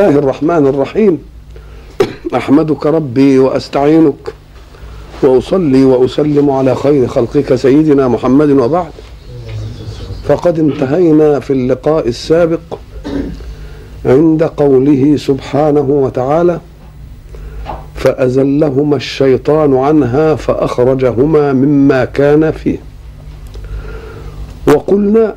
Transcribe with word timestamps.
الله 0.00 0.18
الرحمن 0.18 0.66
الرحيم. 0.66 1.18
أحمدك 2.34 2.86
ربي 2.86 3.38
وأستعينك 3.38 4.34
وأصلي 5.22 5.84
وأسلم 5.84 6.50
على 6.50 6.74
خير 6.74 7.06
خلقك 7.06 7.54
سيدنا 7.54 8.08
محمد 8.08 8.50
وبعد. 8.50 8.90
فقد 10.24 10.58
انتهينا 10.58 11.40
في 11.40 11.52
اللقاء 11.52 12.08
السابق 12.08 12.60
عند 14.04 14.42
قوله 14.42 15.16
سبحانه 15.16 15.80
وتعالى 15.80 16.60
فأزلهما 17.94 18.96
الشيطان 18.96 19.76
عنها 19.76 20.34
فأخرجهما 20.34 21.52
مما 21.52 22.04
كان 22.04 22.50
فيه. 22.50 22.78
وقلنا 24.66 25.34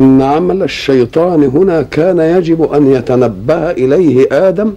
إن 0.00 0.22
عمل 0.22 0.62
الشيطان 0.62 1.42
هنا 1.42 1.82
كان 1.82 2.18
يجب 2.18 2.72
أن 2.72 2.92
يتنبه 2.92 3.70
إليه 3.70 4.26
آدم 4.32 4.72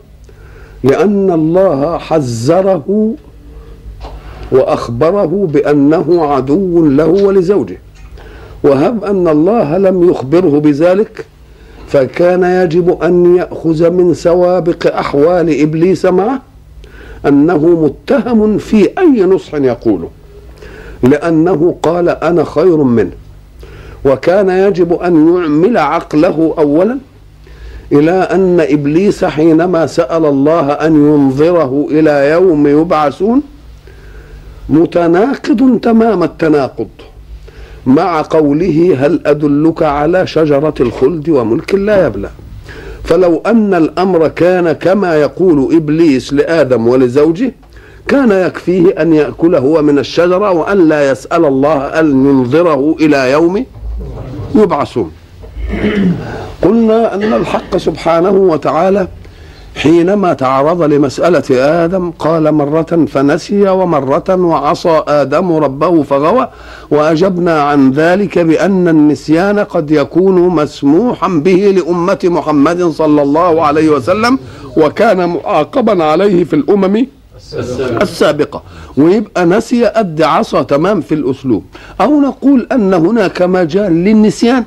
لأن 0.83 1.31
الله 1.31 1.97
حذره 1.97 3.13
وأخبره 4.51 5.47
بأنه 5.53 6.25
عدو 6.25 6.85
له 6.85 7.07
ولزوجه. 7.07 7.77
وهب 8.63 9.03
أن 9.03 9.27
الله 9.27 9.77
لم 9.77 10.09
يخبره 10.09 10.59
بذلك 10.59 11.25
فكان 11.87 12.43
يجب 12.43 13.03
أن 13.03 13.35
يأخذ 13.35 13.89
من 13.89 14.13
سوابق 14.13 14.95
أحوال 14.95 15.61
إبليس 15.61 16.05
معه 16.05 16.41
أنه 17.27 17.57
متهم 17.67 18.57
في 18.57 18.89
أي 18.97 19.23
نصح 19.23 19.53
يقوله 19.53 20.09
لأنه 21.03 21.75
قال 21.83 22.09
أنا 22.09 22.43
خير 22.43 22.77
منه. 22.77 23.11
وكان 24.05 24.49
يجب 24.49 24.93
أن 24.93 25.35
يعمل 25.35 25.77
عقله 25.77 26.53
اولا 26.57 26.97
إلى 27.91 28.11
أن 28.11 28.59
إبليس 28.59 29.25
حينما 29.25 29.87
سأل 29.87 30.25
الله 30.25 30.71
أن 30.71 30.95
ينظره 30.95 31.87
إلى 31.91 32.29
يوم 32.31 32.67
يبعثون 32.67 33.41
متناقض 34.69 35.79
تمام 35.81 36.23
التناقض 36.23 36.87
مع 37.85 38.21
قوله 38.21 38.97
هل 38.99 39.21
أدلك 39.25 39.83
على 39.83 40.27
شجرة 40.27 40.73
الخلد 40.79 41.29
وملك 41.29 41.75
لا 41.75 42.07
يبلى 42.07 42.29
فلو 43.03 43.41
أن 43.45 43.73
الأمر 43.73 44.27
كان 44.27 44.71
كما 44.71 45.15
يقول 45.15 45.75
إبليس 45.75 46.33
لآدم 46.33 46.87
ولزوجه 46.87 47.53
كان 48.07 48.31
يكفيه 48.31 49.01
أن 49.01 49.13
ياكل 49.13 49.55
هو 49.55 49.81
من 49.81 49.99
الشجرة 49.99 50.51
وأن 50.51 50.87
لا 50.89 51.11
يسأل 51.11 51.45
الله 51.45 51.77
أن 51.99 52.25
ينظره 52.25 52.95
إلى 52.99 53.31
يوم 53.31 53.65
يبعثون. 54.55 55.11
قلنا 56.61 57.13
أن 57.15 57.33
الحق 57.33 57.77
سبحانه 57.77 58.29
وتعالى 58.31 59.07
حينما 59.75 60.33
تعرض 60.33 60.81
لمسألة 60.83 61.43
آدم 61.85 62.11
قال 62.11 62.51
مرة 62.51 63.05
فنسي 63.07 63.69
ومرة 63.69 64.23
وعصى 64.29 65.03
آدم 65.07 65.51
ربه 65.53 66.03
فغوى 66.03 66.49
وأجبنا 66.91 67.61
عن 67.63 67.91
ذلك 67.91 68.39
بأن 68.39 68.87
النسيان 68.87 69.59
قد 69.59 69.91
يكون 69.91 70.35
مسموحا 70.41 71.27
به 71.27 71.73
لأمة 71.77 72.19
محمد 72.23 72.83
صلى 72.83 73.21
الله 73.21 73.61
عليه 73.65 73.89
وسلم 73.89 74.39
وكان 74.77 75.29
معاقبا 75.29 76.03
عليه 76.03 76.43
في 76.43 76.55
الأمم 76.55 77.07
السابقة. 78.01 78.63
ويبقى 78.97 79.45
نسي 79.45 79.85
قد 79.85 80.21
عصى 80.21 80.63
تمام 80.63 81.01
في 81.01 81.15
الأسلوب. 81.15 81.65
أو 82.01 82.21
نقول 82.21 82.67
أن 82.71 82.93
هناك 82.93 83.41
مجال 83.41 83.91
للنسيان 83.91 84.65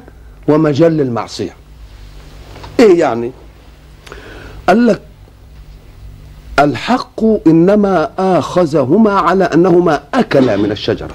ومجال 0.49 0.97
للمعصية. 0.97 1.55
إيه 2.81 3.01
يعني؟ 3.01 3.33
قال 4.69 4.87
لك 4.87 5.01
الحق 6.59 7.25
إنما 7.47 8.11
آخذهما 8.19 9.13
على 9.13 9.45
أنهما 9.45 10.01
أكلا 10.15 10.57
من 10.57 10.73
الشجرة. 10.73 11.15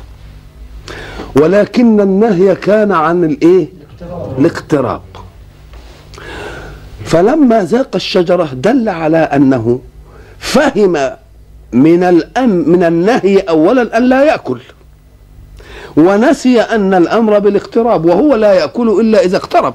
ولكن 1.36 2.02
النهي 2.02 2.56
كان 2.56 2.92
عن 2.92 3.24
الإيه؟ 3.24 3.68
الاقتراب. 4.38 5.02
فلما 7.06 7.64
ذاق 7.64 7.96
الشجرة 7.96 8.50
دل 8.54 8.90
على 8.90 9.18
أنه 9.18 9.80
فهم 10.40 11.12
من 11.74 12.04
الأم 12.04 12.50
من 12.50 12.84
النهي 12.84 13.40
اولا 13.40 13.98
ان 13.98 14.04
لا 14.04 14.24
يأكل. 14.24 14.60
ونسي 15.98 16.62
أن 16.62 16.94
الأمر 16.94 17.40
بالاقتراب 17.40 18.06
وهو 18.06 18.36
لا 18.36 18.54
يأكل 18.54 19.00
إلا 19.02 19.26
إذا 19.26 19.38
اقترب. 19.38 19.74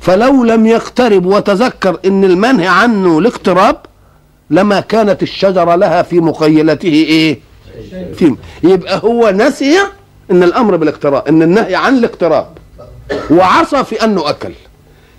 فلو 0.00 0.44
لم 0.44 0.66
يقترب 0.66 1.26
وتذكر 1.26 1.98
إن 2.04 2.24
المنهي 2.24 2.66
عنه 2.68 3.18
الاقتراب 3.18 3.76
لما 4.50 4.80
كانت 4.80 5.22
الشجرة 5.22 5.74
لها 5.74 6.02
في 6.02 6.20
مخيلته 6.20 6.88
إيه؟ 6.88 7.38
في 8.14 8.34
يبقى 8.62 9.00
هو 9.04 9.30
نسي 9.30 9.78
إن 10.30 10.42
الأمر 10.42 10.76
بالاقتراب 10.76 11.28
إن 11.28 11.42
النهي 11.42 11.74
عن 11.74 11.96
الاقتراب. 11.98 12.46
وعصى 13.30 13.84
في 13.84 14.04
أنه 14.04 14.30
أكل. 14.30 14.52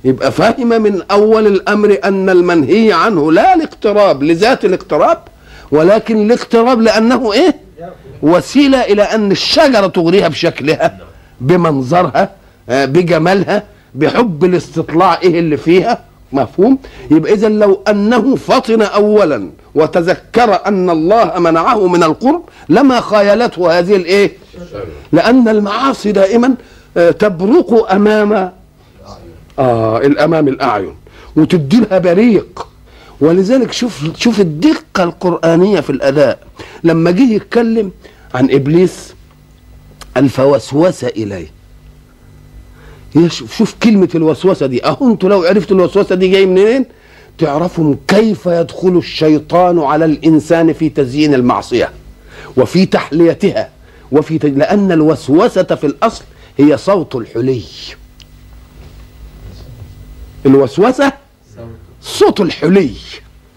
يبقى 0.05 0.31
فهم 0.31 0.67
من 0.67 1.01
أول 1.11 1.47
الأمر 1.47 1.97
أن 2.03 2.29
المنهي 2.29 2.93
عنه 2.93 3.31
لا 3.31 3.53
الاقتراب 3.53 4.23
لذات 4.23 4.65
الاقتراب 4.65 5.17
ولكن 5.71 6.25
الاقتراب 6.25 6.81
لأنه 6.81 7.33
إيه؟ 7.33 7.55
وسيلة 8.21 8.81
إلى 8.81 9.03
أن 9.03 9.31
الشجرة 9.31 9.87
تغريها 9.87 10.27
بشكلها 10.27 10.97
بمنظرها 11.41 12.31
بجمالها 12.69 13.63
بحب 13.95 14.43
الاستطلاع 14.45 15.19
إيه 15.21 15.39
اللي 15.39 15.57
فيها. 15.57 16.03
مفهوم؟ 16.31 16.77
يبقى 17.11 17.33
اذا 17.33 17.49
لو 17.49 17.83
أنه 17.89 18.35
فطن 18.35 18.81
اولا 18.81 19.49
وتذكر 19.75 20.59
أن 20.65 20.89
الله 20.89 21.39
منعه 21.39 21.87
من 21.87 22.03
القرب 22.03 22.43
لما 22.69 22.99
خايلته 22.99 23.79
هذه 23.79 23.95
الإيه؟ 23.95 24.31
لأن 25.11 25.47
المعاصي 25.47 26.11
دائما 26.11 26.55
تبرق 27.19 27.91
أمام 27.93 28.51
آه 29.59 29.97
الأمام 29.97 30.47
الأعين 30.47 30.95
وتدي 31.35 31.79
لها 31.79 31.97
بريق. 31.99 32.67
ولذلك 33.21 33.71
شوف 33.71 34.17
شوف 34.17 34.39
الدقة 34.39 35.03
القرآنية 35.03 35.79
في 35.79 35.89
الأداء. 35.89 36.39
لما 36.83 37.11
جه 37.11 37.33
يتكلم 37.33 37.91
عن 38.33 38.51
إبليس 38.51 39.13
الفوسوس 40.17 41.03
إليه. 41.03 41.51
شوف, 43.27 43.57
شوف 43.57 43.75
كلمة 43.83 44.09
الوسوسة 44.15 44.65
دي. 44.65 44.85
أهو 44.85 45.11
أنتوا 45.11 45.29
لو 45.29 45.43
عرفتوا 45.43 45.77
الوسوسة 45.77 46.15
دي 46.15 46.27
جاي 46.27 46.45
منين؟ 46.45 46.85
تعرفوا 47.37 47.95
كيف 48.07 48.45
يدخل 48.45 48.97
الشيطان 48.97 49.79
على 49.79 50.05
الإنسان 50.05 50.73
في 50.73 50.89
تزيين 50.89 51.33
المعصية 51.33 51.89
وفي 52.57 52.85
تحليتها 52.85 53.69
وفي 54.11 54.37
تج... 54.37 54.57
لأن 54.57 54.91
الوسوسة 54.91 55.63
في 55.63 55.87
الأصل 55.87 56.23
هي 56.57 56.77
صوت 56.77 57.15
الحلي. 57.15 57.63
الوسوسة 60.45 61.13
صوت 62.01 62.41
الحلي. 62.41 62.91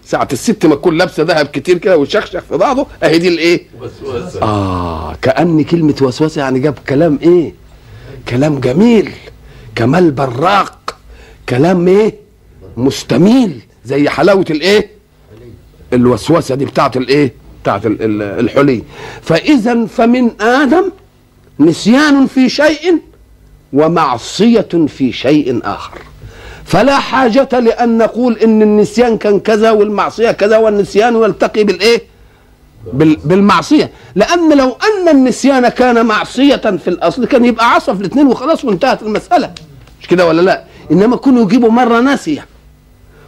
ساعة 0.05 0.27
الست 0.33 0.65
ما 0.65 0.75
تكون 0.75 0.97
لابسة 0.97 1.23
ذهب 1.23 1.45
كتير 1.45 1.77
كده 1.77 1.97
وشخشخ 1.97 2.39
في 2.39 2.57
بعضه 2.57 2.87
أهي 3.03 3.17
دي 3.17 3.27
الإيه؟ 3.27 3.67
وسوسة. 3.81 4.41
آه 4.41 5.15
كأن 5.21 5.63
كلمة 5.63 5.95
وسوسة 6.01 6.41
يعني 6.41 6.59
جاب 6.59 6.75
كلام 6.89 7.19
إيه؟ 7.21 7.53
كلام 8.29 8.59
جميل 8.59 9.11
كمال 9.75 10.11
براق 10.11 10.95
كلام 11.49 11.87
إيه؟ 11.87 12.15
مستميل 12.77 13.59
زي 13.85 14.09
حلاوة 14.09 14.45
الإيه؟ 14.49 14.89
الوسوسة 15.93 16.55
دي 16.55 16.65
بتاعت 16.65 16.97
الإيه؟ 16.97 17.33
بتاعت 17.63 17.81
الحلي. 17.85 18.83
فاذا 19.21 19.85
فمن 19.85 20.41
آدم 20.41 20.91
نسيان 21.59 22.27
في 22.27 22.49
شيء 22.49 22.97
ومعصية 23.73 24.87
في 24.87 25.11
شيء 25.11 25.59
آخر. 25.63 25.97
فلا 26.73 26.99
حاجة 26.99 27.59
لأن 27.59 27.97
نقول 27.97 28.37
إن 28.37 28.61
النسيان 28.61 29.17
كان 29.17 29.39
كذا 29.39 29.71
والمعصية 29.71 30.31
كذا 30.31 30.57
والنسيان 30.57 31.15
يلتقي 31.15 31.63
بالإيه؟ 31.63 32.01
بالمعصية. 33.25 33.91
لأن 34.15 34.57
لو 34.57 34.69
أن 34.69 35.09
النسيان 35.09 35.67
كان 35.69 36.05
معصية 36.05 36.55
في 36.55 36.87
الأصل 36.87 37.25
كان 37.25 37.45
يبقى 37.45 37.71
عصى 37.73 37.93
في 37.95 38.01
الاثنين 38.01 38.27
وخلاص 38.27 38.65
وانتهت 38.65 39.01
المسألة. 39.03 39.51
مش 40.01 40.07
كده 40.07 40.27
ولا 40.27 40.41
لا؟ 40.41 40.63
إنما 40.91 41.15
كانوا 41.17 41.43
يجيبوا 41.43 41.69
مرة 41.69 41.99
ناسية 41.99 42.45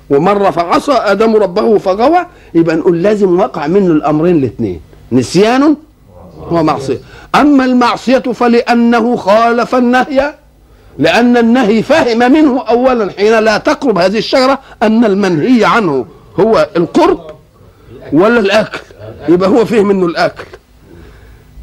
ومرة 0.10 0.50
فعصى 0.50 0.92
آدم 0.92 1.36
ربه 1.36 1.78
فغوى 1.78 2.26
يبقى 2.54 2.76
نقول 2.76 3.04
لازم 3.04 3.40
وقع 3.40 3.68
منه 3.68 3.92
الأمرين 3.92 4.36
الاثنين 4.36 4.82
نسيان 5.12 5.76
ومعصية. 6.52 6.98
أما 7.36 7.66
المعصية 7.66 8.20
فلأنه 8.20 9.16
خالف 9.16 9.76
النهي 9.76 10.34
لأن 10.98 11.38
النهي 11.38 11.84
فهم 11.84 12.32
منه 12.32 12.62
أولا 12.62 13.12
حين 13.18 13.40
لا 13.40 13.58
تقرب 13.58 13.98
هذه 13.98 14.18
الشجرة 14.18 14.60
أن 14.84 15.06
المنهي 15.06 15.66
عنه 15.66 16.06
هو 16.40 16.70
القرب 16.76 17.32
ولا 18.14 18.40
الأكل. 18.40 18.80
يبقى 19.30 19.50
هو 19.50 19.66
فهم 19.66 19.86
منه 19.88 20.06
الأكل. 20.06 20.46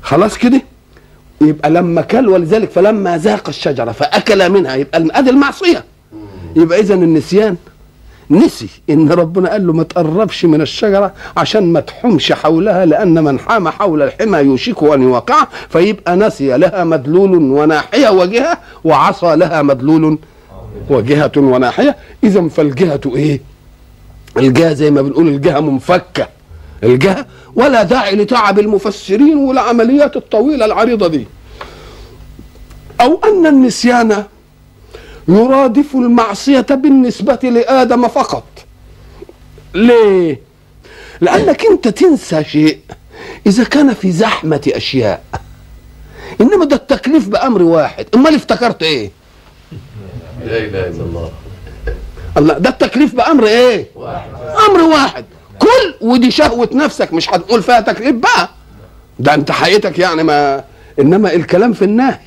خلاص 0.02 0.38
كده؟ 0.38 0.62
يبقى 1.40 1.70
لما 1.70 2.02
كل 2.02 2.28
ولذلك 2.28 2.70
فلما 2.70 3.18
ذاق 3.18 3.48
الشجرة 3.48 3.92
فأكل 3.92 4.50
منها 4.50 4.74
يبقى 4.76 5.04
ادي 5.18 5.30
المعصيه 5.30 5.84
يبقى 6.56 6.80
اذا 6.80 6.94
النسيان 6.94 7.56
نسي 8.30 8.68
إن 8.90 9.08
ربنا 9.12 9.50
قال 9.50 9.66
له 9.66 9.72
ما 9.72 9.82
تقربش 9.82 10.44
من 10.44 10.60
الشجرة 10.60 11.12
عشان 11.36 11.72
ما 11.72 11.80
تحمش 11.80 12.32
حولها 12.32 12.86
لأن 12.86 13.24
من 13.24 13.38
حام 13.38 13.68
حول 13.68 14.02
الحمى 14.02 14.38
يوشك 14.38 14.82
أن 14.82 15.02
يوقع 15.02 15.46
فيبقى 15.68 16.16
نسي 16.16 16.56
لها 16.56 16.84
مدلول 16.84 17.34
وناحية 17.36 18.08
وجهة 18.08 18.58
وعصى 18.84 19.36
لها 19.36 19.62
مدلول 19.62 20.18
وجهة 20.90 21.32
وناحية. 21.36 21.96
إذا 22.24 22.48
فالجهة 22.48 23.00
إيه؟ 23.06 23.40
الجهة 24.36 24.72
زي 24.72 24.90
ما 24.90 25.02
بنقول 25.02 25.28
الجهة 25.28 25.60
منفكة. 25.60 26.28
الجهة 26.84 27.26
ولا 27.54 27.82
داعي 27.82 28.16
لتعب 28.16 28.58
المفسرين 28.58 29.36
والعمليات 29.36 30.16
الطويلة 30.16 30.64
العريضة 30.64 31.08
دي. 31.08 31.26
أو 33.00 33.20
أن 33.24 33.46
النسيان 33.46 34.24
يرادف 35.28 35.94
المعصية 35.94 36.60
بالنسبة 36.70 37.38
لآدم 37.42 38.08
فقط. 38.08 38.44
ليه؟ 39.74 40.40
لأنك 41.20 41.64
أنت 41.66 41.88
تنسى 41.88 42.44
شيء. 42.44 42.78
إذا 43.46 43.64
كان 43.64 43.94
في 43.94 44.12
زحمة 44.12 44.72
أشياء. 44.74 45.24
إنما 46.40 46.64
ده 46.64 46.76
التكليف 46.76 47.28
بأمر 47.28 47.62
واحد. 47.62 48.06
أمال 48.14 48.34
افتكرت 48.34 48.82
إيه؟ 48.82 49.10
لا 50.44 50.58
إله 50.58 50.86
إلا 50.86 51.02
الله. 51.02 51.30
الله 52.36 52.58
ده 52.58 52.70
التكليف 52.70 53.14
بأمر 53.14 53.46
إيه؟ 53.46 53.86
أمر 54.68 54.82
واحد. 54.82 55.24
كل 55.58 55.94
ودي 56.00 56.30
شهوة 56.30 56.68
نفسك 56.72 57.12
مش 57.12 57.30
هتقول 57.30 57.62
فيها 57.62 57.80
تكليف 57.80 58.14
بقى. 58.14 58.48
ده 59.18 59.34
أنت 59.34 59.50
حقيقتك 59.50 59.98
يعني 59.98 60.22
ما 60.22 60.64
إنما 60.98 61.32
الكلام 61.34 61.72
في 61.72 61.84
النهي. 61.84 62.18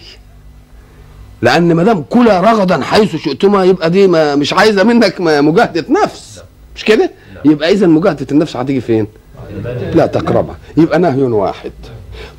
لأن 1.42 1.74
ما 1.74 1.84
دام 1.84 2.04
كلا 2.10 2.42
رغدا 2.42 2.84
حيث 2.84 3.16
شئتما 3.16 3.64
يبقى 3.64 3.90
دي 3.90 4.08
ما 4.08 4.36
مش 4.36 4.54
عايزة 4.54 4.84
منك 4.84 5.22
مجاهدة 5.22 5.86
نفس. 6.04 6.42
مش 6.76 6.86
كده؟ 6.86 7.12
يبقى 7.46 7.72
اذا 7.72 7.88
مجاهدة 7.88 8.28
النفس 8.32 8.56
هتيجي 8.58 8.82
فين؟ 8.82 9.08
لا 9.94 10.06
تقربها. 10.06 10.58
يبقى 10.78 11.00
نهي 11.00 11.22
واحد. 11.24 11.72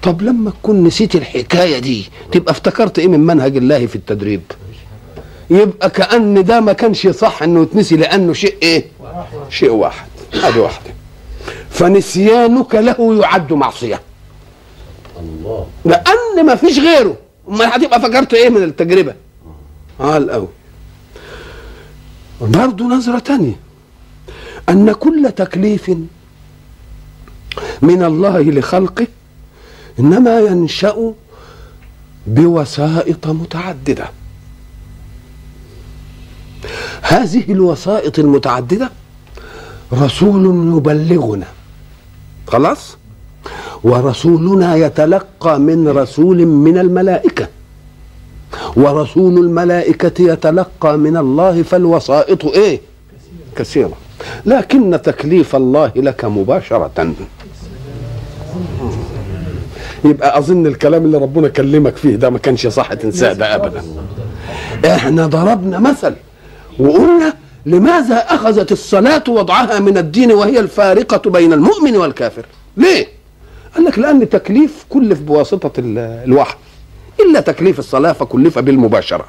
طب 0.03 0.23
لما 0.23 0.51
تكون 0.51 0.85
نسيت 0.85 1.15
الحكاية 1.15 1.79
دي 1.79 2.09
تبقى 2.33 2.53
افتكرت 2.53 2.99
إيه 2.99 3.09
من 3.09 3.21
منهج 3.21 3.57
الله 3.57 3.87
في 3.87 3.97
التدريب؟ 3.97 4.43
يبقى 5.51 5.91
كأن 5.91 6.45
ده 6.45 6.61
ما 6.61 6.73
كانش 6.73 7.07
صح 7.07 7.43
إنه 7.43 7.63
يتنسي 7.63 7.97
لأنه 7.97 8.33
شيء 8.33 8.55
إيه؟ 8.63 8.85
شيء 9.51 9.71
واحد. 9.71 10.07
هذه 10.43 10.59
واحدة. 10.59 10.91
فنسيانك 11.71 12.75
له 12.75 13.19
يعد 13.23 13.53
معصية. 13.53 14.01
الله. 15.21 15.67
لأن 15.85 16.47
ما 16.47 16.55
فيش 16.55 16.79
غيره. 16.79 17.17
امال 17.49 17.67
هتبقى 17.67 18.01
فكرت 18.01 18.35
إيه 18.35 18.49
من 18.49 18.63
التجربة؟ 18.63 19.15
آه 20.01 20.17
الأول 20.17 20.49
برضه 22.41 22.85
نظرة 22.85 23.19
تانية. 23.19 23.57
أن 24.69 24.93
كل 24.93 25.33
تكليف 25.37 25.91
من 27.83 28.03
الله 28.03 28.41
لخلقه 28.41 29.07
إنما 30.01 30.41
ينشأ 30.41 31.15
بوسائط 32.27 33.27
متعددة. 33.27 34.09
هذه 37.03 37.53
الوسائط 37.53 38.19
المتعددة 38.19 38.91
رسول 39.93 40.77
يبلغنا. 40.77 41.47
خلاص؟ 42.49 42.97
ورسولنا 43.85 44.77
يتلقى 44.77 45.61
من 45.61 45.89
رسول 45.89 46.47
من 46.47 46.79
الملائكة. 46.79 47.36
ورسول 48.77 49.39
الملائكة 49.39 50.23
يتلقى 50.33 50.99
من 50.99 51.17
الله 51.17 51.63
فالوسائط 51.63 52.45
إيه؟ 52.45 52.81
كثيرة. 53.57 53.93
لكن 54.47 54.99
تكليف 55.05 55.57
الله 55.57 55.93
لك 55.97 56.25
مباشرة. 56.25 56.91
يبقى 60.05 60.39
أظن 60.39 60.67
الكلام 60.67 61.05
اللي 61.05 61.19
ربنا 61.19 61.49
كلمك 61.49 61.97
فيه 61.97 62.17
ده 62.17 62.31
ما 62.31 62.39
كانش 62.39 62.67
صح 62.67 62.93
تنساه 62.95 63.33
ده 63.33 63.55
ابدا. 63.55 63.83
إحنا 64.85 65.27
ضربنا 65.27 65.79
مثل 65.79 66.15
وقلنا 66.79 67.35
لماذا 67.67 68.17
أخذت 68.17 68.73
الصلاة 68.73 69.25
وضعها 69.29 69.79
من 69.81 69.99
الدين 69.99 70.33
وهي 70.33 70.61
الفارقة 70.61 71.31
بين 71.31 71.53
المؤمن 71.53 71.97
والكافر؟ 71.97 72.47
ليه؟ 72.77 73.07
قال 73.75 73.85
لك 73.85 73.99
لأن 73.99 74.29
تكليف 74.29 74.85
كلف 74.91 75.21
بواسطة 75.21 75.73
ال- 75.81 75.99
الوحي. 75.99 76.55
إلا 77.21 77.41
تكليف 77.41 77.79
الصلاة 77.79 78.13
فكلف 78.13 78.59
بالمباشرة. 78.59 79.25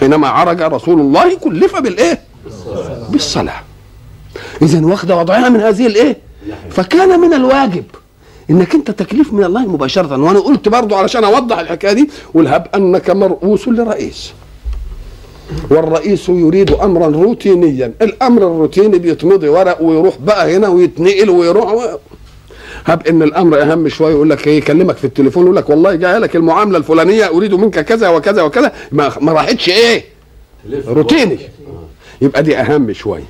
حينما 0.00 0.28
عرج 0.28 0.62
رسول 0.62 1.00
الله 1.00 1.36
كلف 1.36 1.76
بالإيه؟ 1.76 2.20
بالصلاة. 3.10 3.60
اذا 4.62 4.86
واخدة 4.86 5.16
وضعها 5.16 5.48
من 5.48 5.60
هذه 5.60 5.86
الإيه؟ 5.86 6.18
فكان 6.70 7.20
من 7.20 7.34
الواجب 7.34 7.84
إنك 8.50 8.74
أنت 8.74 8.90
تكليف 8.90 9.32
من 9.32 9.44
الله 9.44 9.66
مباشرة. 9.66 10.22
وأنا 10.22 10.38
قلت 10.38 10.68
برضو 10.68 10.94
علشان 10.94 11.24
أوضح 11.24 11.58
الحكاية 11.58 11.92
دي 11.92 12.10
والهب 12.34 12.66
أنك 12.74 13.10
مرؤوس 13.10 13.68
لرئيس 13.68 14.32
والرئيس 15.70 16.28
يريد 16.28 16.70
أمرا 16.70 17.06
روتينيا. 17.06 17.92
الأمر 18.02 18.42
الروتيني 18.42 18.98
بيتمضي 18.98 19.48
ورق 19.48 19.82
ويروح 19.82 20.18
بقى 20.18 20.56
هنا 20.56 20.68
ويتنقل 20.68 21.30
ويروح. 21.30 21.96
هب 22.86 23.06
إن 23.06 23.22
الأمر 23.22 23.62
أهم 23.62 23.88
شوية 23.88 24.12
يقول 24.12 24.30
لك 24.30 24.46
إيه 24.46 24.58
يكلمك 24.58 24.96
في 24.96 25.04
التليفون 25.04 25.44
يقول 25.44 25.56
لك 25.56 25.70
والله 25.70 25.94
جاي 25.94 26.18
لك 26.18 26.36
المعاملة 26.36 26.78
الفلانية 26.78 27.28
أريد 27.28 27.54
منك 27.54 27.80
كذا 27.80 28.08
وكذا 28.08 28.42
وكذا. 28.42 28.72
ما, 28.92 29.12
ما 29.20 29.32
راحتش 29.32 29.68
إيه؟ 29.68 30.04
روتيني. 30.86 31.38
يبقى 32.22 32.42
دي 32.42 32.56
أهم 32.58 32.92
شوية. 32.92 33.24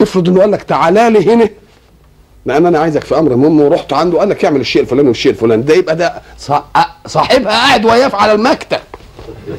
افرض 0.00 0.28
إنه 0.28 0.40
قال 0.40 0.50
لك 0.50 0.62
تعالى 0.62 1.10
لي 1.10 1.34
هنا. 1.34 1.48
لأن 2.46 2.66
أنا 2.66 2.78
عايزك 2.78 3.04
في 3.04 3.18
أمر 3.18 3.36
مهم 3.36 3.60
ورحت 3.60 3.92
عنده 3.92 4.18
قال 4.18 4.28
لك 4.28 4.44
اعمل 4.44 4.60
الشيء 4.60 4.82
الفلاني 4.82 5.08
والشيء 5.08 5.32
الفلاني. 5.32 5.62
ده 5.62 5.74
يبقى 5.74 5.96
ده 5.96 6.12
صا- 6.38 6.64
صاحبها 7.06 7.50
قاعد 7.52 7.84
وياه 7.84 8.10
على 8.16 8.32
المكتب. 8.32 8.78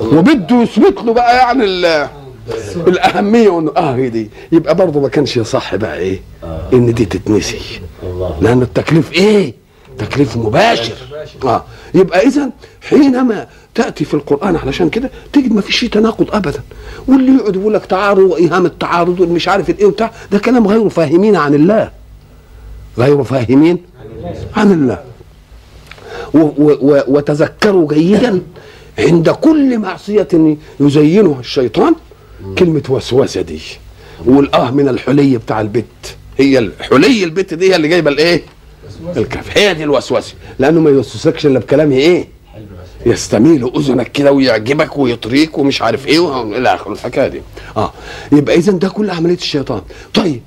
وبده 0.00 0.62
يثبت 0.62 1.04
له 1.04 1.12
بقى 1.12 1.36
يعني 1.36 1.64
الأهمية 2.76 3.48
وانه 3.48 3.72
آه 3.76 3.94
هي 3.94 4.08
دي. 4.08 4.30
يبقى 4.52 4.74
برضه 4.74 5.00
ما 5.00 5.08
كانش 5.08 5.38
صح 5.38 5.74
بقى 5.76 5.98
إيه؟ 5.98 6.20
إن 6.72 6.94
دي 6.94 7.04
تتنسي. 7.04 7.58
لأن 8.40 8.62
التكليف 8.62 9.12
إيه؟ 9.12 9.54
تكليف 9.98 10.36
مباشر. 10.36 10.92
آه. 11.44 11.64
يبقى 11.94 12.26
إذا 12.26 12.50
حينما 12.88 13.46
تأتي 13.74 14.04
في 14.04 14.14
القرآن 14.14 14.56
علشان 14.56 14.90
كده 14.90 15.10
تجد 15.32 15.52
ما 15.52 15.60
فيش 15.60 15.78
فيه 15.78 15.90
تناقض 15.90 16.26
ابدا. 16.32 16.60
واللي 17.08 17.32
يقعد 17.36 17.56
يقول 17.56 17.74
لك 17.74 17.86
تعارض 17.86 18.18
وإيهام 18.30 18.66
التعارض 18.66 19.20
والمش 19.20 19.48
عارف 19.48 19.70
الإيه 19.70 19.86
وبتاع 19.86 20.10
ده 20.32 20.38
كلام 20.38 20.66
غير 20.66 20.88
فاهمين 20.88 21.36
عن 21.36 21.54
الله. 21.54 21.90
غير 22.98 23.24
فاهمين 23.24 23.78
عن 24.56 24.72
الله. 24.72 24.98
و 26.34 26.38
و 26.38 26.70
و 26.80 27.02
وتذكروا 27.08 27.88
جيدا 27.94 28.42
عند 28.98 29.30
كل 29.30 29.78
معصية 29.78 30.28
يزينها 30.80 31.40
الشيطان 31.40 31.94
كلمة 32.58 32.82
وسوسة 32.88 33.40
دي. 33.40 33.60
والآه 34.26 34.70
من 34.70 34.88
الحلي 34.88 35.38
بتاع 35.38 35.60
البت 35.60 36.16
هي 36.38 36.58
الحلي 36.58 37.24
البت 37.24 37.54
دي 37.54 37.70
هي 37.70 37.76
اللي 37.76 37.88
جايبة 37.88 38.10
الإيه؟ 38.10 38.42
الكف. 39.16 39.58
هي 39.58 39.74
دي 39.74 39.84
الوسوسة. 39.84 40.34
لأنه 40.58 40.80
ما 40.80 40.90
يوسوسكش 40.90 41.46
إلا 41.46 41.58
بكلام 41.58 41.92
إيه؟ 41.92 42.28
يستميل 43.06 43.70
أذنك 43.76 44.12
كده 44.12 44.32
ويعجبك 44.32 44.98
ويطريك 44.98 45.58
ومش 45.58 45.82
عارف 45.82 46.06
إيه 46.06 46.18
والى 46.18 46.74
اخره 46.74 46.92
الحكاية 46.92 47.28
دي. 47.28 47.40
آه. 47.76 47.92
يبقى 48.32 48.54
إذا 48.56 48.72
ده 48.72 48.88
كل 48.88 49.10
عملية 49.10 49.34
الشيطان. 49.34 49.80
طيب. 50.14 50.40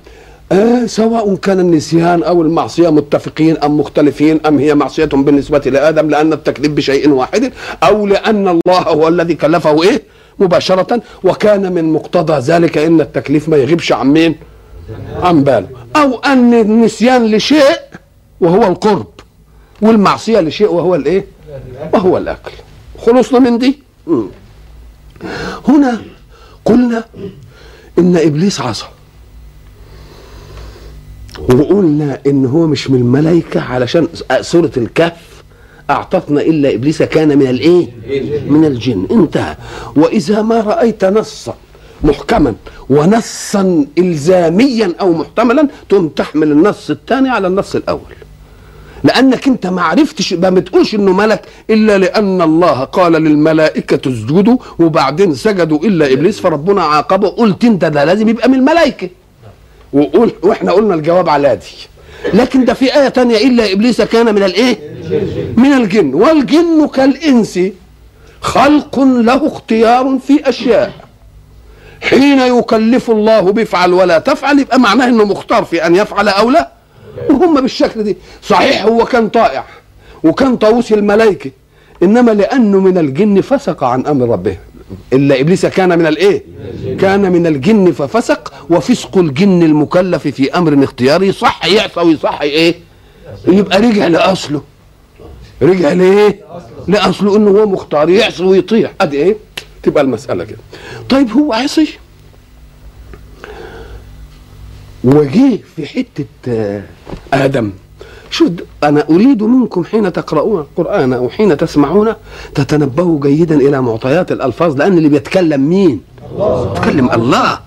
آه 0.52 0.86
سواء 0.86 1.34
كان 1.34 1.60
النسيان 1.60 2.22
أو 2.22 2.42
المعصية 2.42 2.88
متفقين 2.90 3.56
أم 3.58 3.80
مختلفين 3.80 4.40
أم 4.46 4.58
هي 4.58 4.74
معصية 4.74 5.04
بالنسبة 5.04 5.58
لآدم 5.58 6.10
لأن 6.10 6.32
التكليف 6.32 6.72
بشيء 6.72 7.08
واحد 7.08 7.52
أو 7.82 8.06
لأن 8.06 8.48
الله 8.48 8.78
هو 8.78 9.08
الذي 9.08 9.34
كلفه 9.34 9.82
إيه؟ 9.82 10.02
مباشرة 10.40 11.02
وكان 11.24 11.72
من 11.72 11.92
مقتضى 11.92 12.38
ذلك 12.52 12.78
إن 12.78 13.00
التكليف 13.00 13.48
ما 13.48 13.56
يغيبش 13.56 13.92
عن 13.92 14.06
مين؟ 14.06 14.36
عن 15.22 15.44
باله. 15.44 15.68
أو 15.96 16.18
أن 16.18 16.54
النسيان 16.54 17.30
لشيء 17.30 17.80
وهو 18.40 18.62
القرب 18.66 19.06
والمعصية 19.82 20.40
لشيء 20.40 20.72
وهو 20.72 20.94
الإيه؟ 20.94 21.24
وهو 21.92 22.18
الأكل. 22.18 22.52
خلصنا 22.98 23.38
من 23.38 23.58
دي. 23.58 23.82
هنا 25.68 26.02
قلنا 26.64 27.04
إن 27.98 28.16
إبليس 28.16 28.60
عصى. 28.60 28.86
وقلنا 31.38 32.20
إن 32.26 32.46
هو 32.46 32.66
مش 32.66 32.90
من 32.90 33.00
الملائكة 33.00 33.60
علشان 33.60 34.08
سورة 34.40 34.70
الكهف 34.76 35.39
أعطتنا 35.90 36.40
إلا 36.40 36.74
إبليس 36.74 37.02
كان 37.02 37.38
من 37.38 37.46
الإيه؟ 37.46 37.86
من 38.48 38.64
الجن. 38.64 39.06
انتهى. 39.10 39.56
وإذا 39.96 40.42
ما 40.42 40.60
رأيت 40.60 41.04
نصا 41.04 41.54
محكما 42.04 42.54
ونصا 42.90 43.86
إلزاميا 43.98 44.92
أو 45.00 45.12
محتملا 45.12 45.68
تقوم 45.88 46.08
تحمل 46.08 46.52
النص 46.52 46.90
الثاني 46.90 47.28
على 47.28 47.46
النص 47.46 47.74
الأول. 47.74 48.00
لأنك 49.04 49.46
أنت 49.48 49.66
ما 49.66 49.82
عرفتش 49.82 50.32
ما 50.32 50.50
بتقولش 50.50 50.94
إنه 50.94 51.12
ملك 51.12 51.42
إلا 51.70 51.98
لأن 51.98 52.42
الله 52.42 52.84
قال 52.84 53.12
للملائكة 53.12 54.10
اسجدوا 54.10 54.56
وبعدين 54.78 55.34
سجدوا 55.34 55.78
إلا 55.78 56.12
إبليس 56.12 56.40
فربنا 56.40 56.82
عاقبه. 56.82 57.28
قلت 57.28 57.64
أنت 57.64 57.84
ده 57.84 58.04
لازم 58.04 58.28
يبقى 58.28 58.48
من 58.48 58.54
الملائكة. 58.54 59.08
وقول 59.92 60.32
وإحنا 60.42 60.72
قلنا 60.72 60.94
الجواب 60.94 61.28
على 61.28 61.56
دي. 61.56 61.88
لكن 62.34 62.64
ده 62.64 62.74
في 62.74 62.96
آية 62.96 63.08
تانية 63.08 63.36
إلا 63.36 63.72
إبليس 63.72 64.02
كان 64.02 64.34
من 64.34 64.42
الإيه؟ 64.42 64.89
من 65.56 65.72
الجن. 65.72 66.14
والجن 66.14 66.86
كالإنس 66.86 67.60
خلق 68.40 69.00
له 69.00 69.46
اختيار 69.46 70.18
في 70.26 70.48
أشياء. 70.48 70.92
حين 72.02 72.38
يكلف 72.40 73.10
الله 73.10 73.40
بفعل 73.40 73.92
ولا 73.92 74.18
تفعل 74.18 74.58
يبقى 74.58 74.80
معناه 74.80 75.06
إنه 75.08 75.24
مختار 75.24 75.64
في 75.64 75.86
أن 75.86 75.96
يفعل 75.96 76.28
أو 76.28 76.50
لا. 76.50 76.70
وهم 77.30 77.60
بالشكل 77.60 78.02
دي. 78.02 78.16
صحيح 78.42 78.84
هو 78.84 79.04
كان 79.04 79.28
طائع 79.28 79.64
وكان 80.24 80.56
طاووس 80.56 80.92
الملائكة 80.92 81.50
إنما 82.02 82.30
لأنه 82.30 82.80
من 82.80 82.98
الجن 82.98 83.40
فسق 83.40 83.84
عن 83.84 84.06
أمر 84.06 84.28
ربه. 84.28 84.56
إلا 85.12 85.40
إبليس 85.40 85.66
كان 85.66 85.98
من 85.98 86.06
الإيه؟ 86.06 86.42
كان 87.00 87.32
من 87.32 87.46
الجن 87.46 87.92
ففسق 87.92 88.52
وفسق 88.70 89.18
الجن 89.18 89.62
المكلف 89.62 90.28
في 90.28 90.54
أمر 90.54 90.84
اختياري 90.84 91.32
صح 91.32 91.66
يعصى 91.66 92.00
ويصح 92.00 92.40
إيه؟ 92.42 92.74
يبقى 93.48 93.80
رجع 93.80 94.06
لأصله. 94.06 94.62
رجع 95.62 95.92
لايه 95.92 96.40
لاصله 96.88 97.36
إنه 97.36 97.50
هو 97.50 97.66
مختار 97.66 98.08
يعصي 98.08 98.42
ويطيع 98.44 98.90
أدي 99.00 99.16
إيه؟ 99.16 99.36
تبقى 99.82 100.02
المسألة 100.04 100.44
كده. 100.44 100.58
طيب 101.08 101.30
هو 101.30 101.52
عصي 101.52 101.88
وجيه 105.04 105.58
في 105.76 105.86
حتة 105.86 106.24
آه، 106.48 106.82
آدم. 107.34 107.70
شو 108.30 108.46
د- 108.46 108.64
أنا 108.84 109.04
أريد 109.10 109.42
منكم 109.42 109.84
حين 109.84 110.12
تقرؤون 110.12 110.60
القرآن 110.60 111.12
أو 111.12 111.28
حين 111.28 111.56
تسمعون 111.56 112.14
تتنبهوا 112.54 113.20
جيدا 113.20 113.54
إلى 113.56 113.82
معطيات 113.82 114.32
الألفاظ 114.32 114.76
لأن 114.76 114.98
اللي 114.98 115.08
بيتكلم 115.08 115.68
مين؟ 115.68 116.00
بيتكلم 116.74 117.10
الله. 117.10 117.58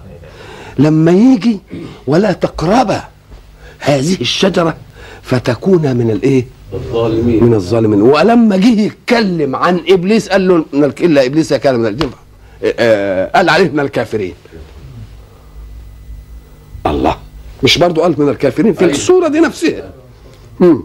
لما 0.80 1.12
يجي 1.12 1.60
ولا 2.08 2.32
تقربا 2.32 3.04
هذه 3.80 4.18
الشجرة 4.22 4.76
فتكون 5.22 5.96
من 5.98 6.12
الإيه؟ 6.12 6.46
الظالمين. 6.74 7.44
من 7.44 7.54
الظالمين. 7.54 8.02
ولما 8.02 8.58
جه 8.58 8.82
يتكلم 8.82 9.56
عن 9.56 9.82
إبليس 9.90 10.30
قال 10.30 10.48
له 10.48 10.66
من 10.74 10.84
الك- 10.84 11.02
إلا 11.04 11.26
إبليس 11.26 11.54
كان 11.54 11.76
من 11.80 11.86
الجن 11.86 12.10
آه، 12.80 13.32
قال 13.36 13.50
عليه 13.50 13.70
من 13.70 13.80
الكافرين. 13.80 14.34
الله. 16.88 17.18
مش 17.64 17.78
برضو 17.78 18.02
قال 18.02 18.16
من 18.18 18.30
الكافرين؟ 18.30 18.74
في 18.74 18.82
أيوة. 18.82 18.92
السوره 18.92 19.28
دي 19.28 19.40
نفسها. 19.40 19.92
مم. 20.60 20.84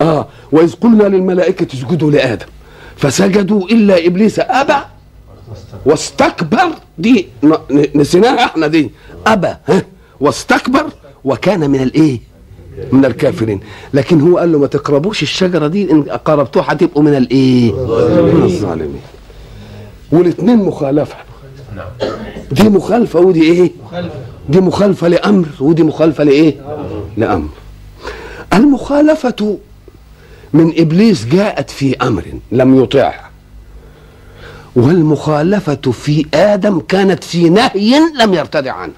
آه. 0.00 0.28
وإذ 0.52 0.72
قلنا 0.74 1.02
للملائكة 1.04 1.74
اسجدوا 1.74 2.10
لآدم. 2.10 2.46
فسجدوا 2.96 3.66
إلا 3.68 4.06
إبليس 4.06 4.38
أبى. 4.38 4.76
واستكبر. 5.86 6.68
دي 6.98 7.28
نسيناها 7.94 8.44
إحنا 8.44 8.66
دي. 8.66 8.90
أبى. 9.26 9.54
ها؟ 9.68 9.82
واستكبر. 10.20 10.86
وكان 11.24 11.70
من 11.70 11.82
الإيه؟ 11.82 12.20
من 12.92 13.04
الكافرين. 13.04 13.60
لكن 13.94 14.20
هو 14.20 14.38
قال 14.38 14.52
له 14.52 14.58
ما 14.58 14.66
تقربوش 14.66 15.22
الشجرة 15.22 15.66
دي 15.66 15.90
إن 15.92 16.02
قربتوها 16.02 16.72
هتبقوا 16.72 17.02
من 17.02 17.16
الإيه؟ 17.16 17.72
من 18.22 18.42
الظالمين. 18.44 19.00
والاثنين 20.12 20.56
مخالفة. 20.58 21.16
دي 22.52 22.68
مخالفة 22.68 23.20
ودي 23.20 23.42
إيه؟ 23.42 23.70
دي 24.48 24.60
مخالفة 24.60 25.08
لأمر 25.08 25.46
ودي 25.60 25.82
مخالفة 25.82 26.24
لإيه؟ 26.24 26.54
لأمر. 27.16 27.48
المخالفة 28.54 29.58
من 30.52 30.72
إبليس 30.78 31.24
جاءت 31.24 31.70
في 31.70 31.96
أمر 32.02 32.24
لم 32.52 32.82
يطعه 32.82 33.14
والمخالفة 34.76 35.74
في 35.74 36.26
آدم 36.34 36.80
كانت 36.80 37.24
في 37.24 37.48
نهي 37.48 37.98
لم 38.20 38.34
يرتدع 38.34 38.72
عنه. 38.72 38.92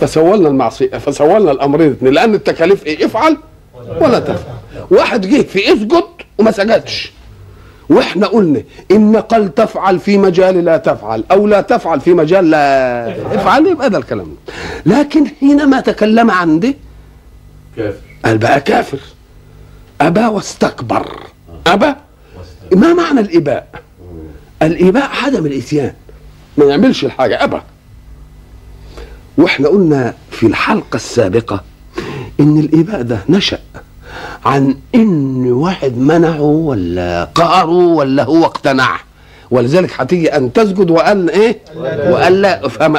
فسولنا 0.00 0.48
المعصية 0.48 0.88
فسولنا 0.90 1.52
الامرين 1.52 1.86
الاثنين 1.88 2.12
لأن 2.12 2.34
التكاليف 2.34 2.86
إيه؟ 2.86 3.06
افعل 3.06 3.36
ولا 4.00 4.18
تفعل. 4.18 4.54
واحد 4.90 5.26
جه 5.26 5.42
في 5.42 5.72
اسجد 5.72 6.04
وما 6.38 6.50
سجدش. 6.50 7.12
وإحنا 7.88 8.26
قلنا 8.26 8.62
إن 8.90 9.16
قال 9.16 9.54
تفعل 9.54 9.98
في 10.00 10.18
مجال 10.18 10.64
لا 10.64 10.76
تفعل 10.76 11.24
أو 11.30 11.46
لا 11.46 11.60
تفعل 11.60 12.00
في 12.00 12.14
مجال 12.14 12.50
لا 12.50 13.34
افعل 13.34 13.66
يبقى 13.66 13.90
ده 13.90 13.98
الكلام. 13.98 14.36
لكن 14.86 15.26
حينما 15.40 15.80
تكلم 15.80 16.30
عن 16.30 16.60
ده 16.60 16.74
كافر. 17.76 17.98
قال 18.24 18.38
بقى 18.38 18.60
كافر. 18.60 18.98
أبى 20.00 20.24
واستكبر. 20.26 21.20
أبى. 21.66 21.94
ما 22.76 22.94
معنى 22.94 23.20
الإباء؟ 23.20 23.68
الإباء 24.62 25.10
عدم 25.24 25.46
الإتيان. 25.46 25.92
ما 26.56 26.64
يعملش 26.64 27.04
الحاجة 27.04 27.44
أبى. 27.44 27.60
وإحنا 29.38 29.68
قلنا 29.68 30.14
في 30.30 30.46
الحلقة 30.46 30.96
السابقة 30.96 31.60
إن 32.40 32.58
الاباء 32.58 33.02
ده 33.02 33.18
نشأ 33.28 33.58
عن 34.44 34.76
إن 34.94 35.52
واحد 35.52 35.98
منعه 35.98 36.40
ولا 36.40 37.24
قهره 37.24 37.70
ولا 37.86 38.24
هو 38.24 38.44
اقتنع. 38.44 39.00
ولذلك 39.50 40.00
هتيجي 40.00 40.36
أن 40.36 40.52
تسجد 40.52 40.90
وقال 40.90 41.30
إيه؟ 41.30 41.58
وقال 42.10 42.42
لا. 42.42 42.68
فهم 42.68 42.96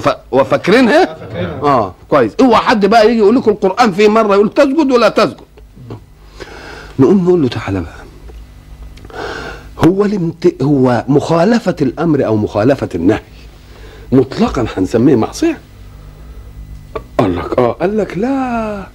ف- 0.00 0.16
وفاكرينها؟ 0.32 1.16
آه 1.62 1.94
كويس. 2.08 2.32
اوعى 2.40 2.56
حد 2.62 2.86
بقى 2.86 3.06
يجي 3.10 3.18
يقول 3.18 3.36
لكم 3.36 3.50
القرآن 3.50 3.92
في 3.92 4.08
مرة 4.08 4.34
يقول 4.34 4.50
تسجد 4.54 4.90
ولا 4.92 5.08
تسجد. 5.08 5.40
نقوم 6.98 7.24
نقول 7.24 7.42
له 7.42 7.48
تعالى 7.48 7.80
بقى. 7.80 7.98
هو 9.78 10.04
الامت... 10.04 10.62
هو 10.62 11.04
مخالفة 11.08 11.76
الأمر 11.82 12.26
أو 12.26 12.36
مخالفة 12.36 12.88
النهي. 12.94 13.20
مطلقا 14.12 14.66
هنسميه 14.76 15.16
معصية. 15.16 15.58
قال 17.28 17.36
لك. 17.36 17.58
آه 17.58 17.72
قال 17.72 17.96
لك 17.98 18.18
لا 18.18 18.86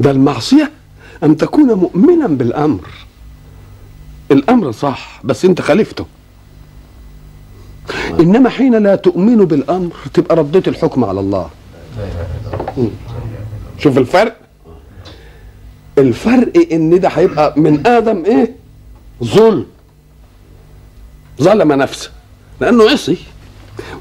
ده 0.00 0.10
المعصية 0.10 0.70
أن 1.22 1.36
تكون 1.36 1.72
مؤمنا 1.72 2.26
بالأمر. 2.26 2.88
الأمر 4.30 4.70
صح 4.72 5.20
بس 5.24 5.44
أنت 5.44 5.60
خالفته 5.60 6.06
إنما 8.20 8.48
حين 8.50 8.74
لا 8.82 8.94
تؤمن 8.94 9.36
بالأمر 9.44 9.92
تبقى 10.14 10.36
رديت 10.36 10.68
الحكم 10.68 11.04
على 11.04 11.20
الله. 11.20 11.50
مم. 12.78 12.88
شوف 13.78 13.98
الفرق. 13.98 14.36
الفرق 15.98 16.52
إن 16.72 17.00
ده 17.00 17.08
هيبقى 17.08 17.54
من 17.56 17.86
آدم 17.86 18.24
إيه؟ 18.24 18.54
ظلم. 19.24 19.66
ظلم 21.42 21.72
نفسه. 21.72 22.10
لأنه 22.60 22.90
عصي. 22.90 23.16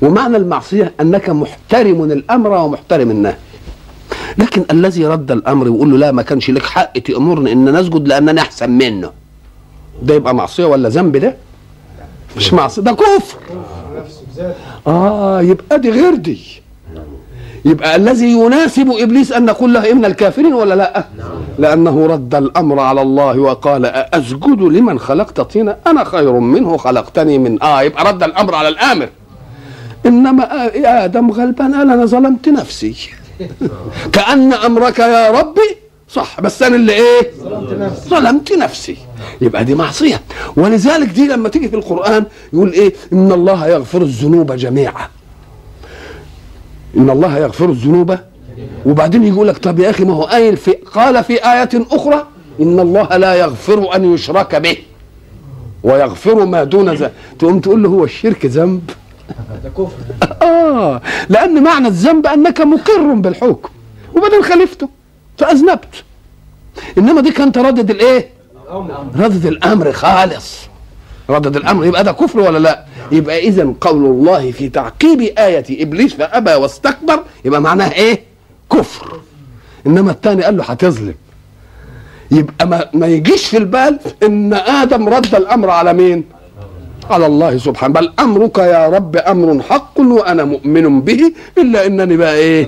ومعنى 0.02 0.38
المعصية 0.38 0.94
أنك 1.02 1.30
محترم 1.30 2.04
الأمر 2.04 2.50
ومحترم 2.52 3.12
النهي. 3.12 3.36
لكن 4.38 4.66
الذي 4.72 5.06
رد 5.06 5.32
الأمر 5.32 5.70
ويقول 5.70 5.92
له 5.92 5.98
لا 5.98 6.12
ما 6.12 6.22
كانش 6.22 6.50
لك 6.50 6.66
حق 6.66 6.94
تأمرني 6.94 7.52
إن 7.52 7.74
نسجد 7.80 8.08
لأنني 8.08 8.42
أحسن 8.42 8.70
منه. 8.70 9.10
ده 10.04 10.14
يبقى 10.14 10.36
معصية 10.36 10.66
ولا 10.66 10.90
ذنب 10.90 11.18
ده؟ 11.18 11.36
مش 12.38 12.54
معصية 12.54 12.82
ده 12.82 12.92
كفر. 12.92 13.38
آه 14.88 15.42
يبقى 15.42 15.80
دي 15.80 15.90
غير 15.90 16.16
دي. 16.16 16.62
يبقى 17.66 17.96
الذي 17.96 18.32
يناسب 18.32 18.92
إبليس 18.92 19.32
أن 19.32 19.46
نقول 19.46 19.74
له 19.74 19.94
من 19.94 20.06
الكافرين 20.06 20.54
ولا 20.54 20.74
لا؟ 20.74 21.06
لأنه 21.60 22.06
رد 22.06 22.36
الأمر 22.36 22.80
على 22.80 23.02
الله 23.02 23.40
وقال 23.40 23.86
اسجد 23.86 24.62
لمن 24.62 25.00
خلقت 25.00 25.42
طينا؟ 25.42 25.78
أنا 25.88 26.04
خير 26.04 26.32
منه 26.40 26.78
خلقتني 26.78 27.38
من 27.38 27.64
آه 27.64 27.82
يبقى 27.82 28.04
رد 28.14 28.24
الأمر 28.24 28.56
على 28.56 28.68
الآمر. 28.68 29.10
إنما 30.06 30.66
آه 30.66 31.06
آدم 31.06 31.32
غلبان 31.32 31.74
أنا 31.74 32.06
ظلمت 32.06 32.50
نفسي. 32.50 32.96
كأن 34.12 34.54
أمرك 34.54 35.00
يا 35.00 35.32
ربي 35.32 35.78
صح 36.10 36.42
بس 36.42 36.64
أنا 36.64 36.76
اللي 36.76 36.94
إيه؟ 36.94 37.32
ظلمت 38.08 38.52
نفسي. 38.52 38.98
يبقى 39.42 39.64
دي 39.64 39.76
معصية. 39.76 40.22
ولذلك 40.56 41.08
دي 41.08 41.28
لما 41.28 41.50
تيجي 41.50 41.70
في 41.70 41.76
القرآن 41.76 42.26
يقول 42.54 42.72
إيه؟ 42.74 42.94
إن 43.14 43.32
الله 43.32 43.68
يغفر 43.68 44.02
الذنوب 44.02 44.52
جميعا. 44.52 45.08
إن 46.98 47.10
الله 47.10 47.38
يغفر 47.38 47.70
الذنوب. 47.70 48.18
وبعدين 48.86 49.24
يقول 49.24 49.48
لك 49.48 49.58
طب 49.58 49.80
يا 49.80 49.90
أخي 49.90 50.04
ما 50.04 50.14
هو 50.14 50.24
قايل 50.24 50.58
في 50.58 50.72
قال 50.72 51.24
في 51.24 51.34
آية 51.34 51.70
أخرى 51.92 52.28
إن 52.62 52.80
الله 52.80 53.18
لا 53.18 53.34
يغفر 53.36 53.96
أن 53.96 54.14
يشرك 54.14 54.56
به. 54.56 54.78
ويغفر 55.84 56.46
ما 56.46 56.64
دون 56.64 56.90
ذلك 56.90 57.12
تقوم 57.40 57.60
تقول 57.60 57.84
له 57.84 57.90
هو 57.90 58.04
الشرك 58.04 58.46
ذنب. 58.46 58.92
ده 59.64 59.70
كفر. 59.70 59.92
آه 60.42 61.02
لأن 61.30 61.64
معنى 61.64 61.88
الذنب 61.88 62.28
أنك 62.28 62.62
مقر 62.62 63.14
بالحكم 63.14 63.70
وبعدين 64.16 64.44
خالفته 64.44 64.90
فأذنبت. 65.38 66.04
إنما 66.98 67.22
دي 67.22 67.32
كانت 67.32 67.58
ردد 67.58 67.90
الإيه؟ 67.90 68.30
ردد 69.16 69.46
الأمر 69.46 69.92
خالص. 69.92 70.58
ردد 71.30 71.56
الأمر 71.56 71.86
يبقى 71.86 72.04
ده 72.04 72.12
كفر 72.12 72.40
ولا 72.40 72.58
لا؟ 72.58 72.86
يبقى 73.12 73.40
اذا 73.40 73.74
قول 73.82 74.06
الله 74.06 74.52
في 74.52 74.70
تعقيب 74.70 75.22
آية 75.22 75.84
إبليس 75.84 76.14
فأبى 76.14 76.54
واستكبر 76.54 77.24
يبقى 77.46 77.62
معناها 77.62 77.94
إيه؟ 77.94 78.24
كفر. 78.72 79.20
إنما 79.88 80.12
الثاني 80.12 80.44
قال 80.44 80.58
له 80.58 80.64
هتظلم. 80.64 81.14
يبقى 82.32 82.68
ما, 82.68 82.90
ما 82.94 83.08
يجيش 83.08 83.46
في 83.46 83.58
البال 83.58 84.00
إن 84.24 84.54
آدم 84.54 85.10
رد 85.10 85.36
الأمر 85.36 85.70
على 85.70 85.94
مين؟ 85.94 86.24
على 87.10 87.26
الله 87.26 87.58
سبحانه 87.58 87.94
بل 87.94 88.12
أمرك 88.20 88.58
يا 88.58 88.88
رب 88.88 89.16
أمر 89.18 89.62
حق 89.70 90.00
وأنا 90.00 90.44
مؤمن 90.46 91.02
به 91.02 91.34
إلا 91.58 91.86
إنني 91.86 92.18
بقى 92.18 92.36
إيه؟ 92.36 92.68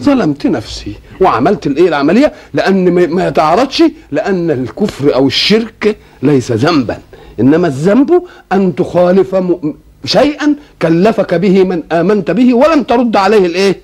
ظلمت 0.00 0.46
نفسي 0.46 0.94
وعملت 1.20 1.66
الإيه؟ 1.66 1.88
العملية 1.88 2.32
لأن 2.54 2.92
ما- 3.10 3.28
يتعارضش 3.28 3.82
لأن 4.12 4.50
الكفر 4.50 5.14
أو 5.14 5.26
الشرك 5.26 5.96
ليس 6.22 6.52
ذنبا. 6.52 6.98
إنما 7.40 7.66
الذنب 7.66 8.22
أن 8.52 8.74
تخالف 8.74 9.36
شيئا 10.04 10.56
كلفك 10.82 11.34
به 11.34 11.64
من 11.64 11.82
آمنت 11.92 12.30
به 12.30 12.54
ولم 12.54 12.82
ترد 12.82 13.16
عليه 13.16 13.46
الإيه؟ 13.46 13.80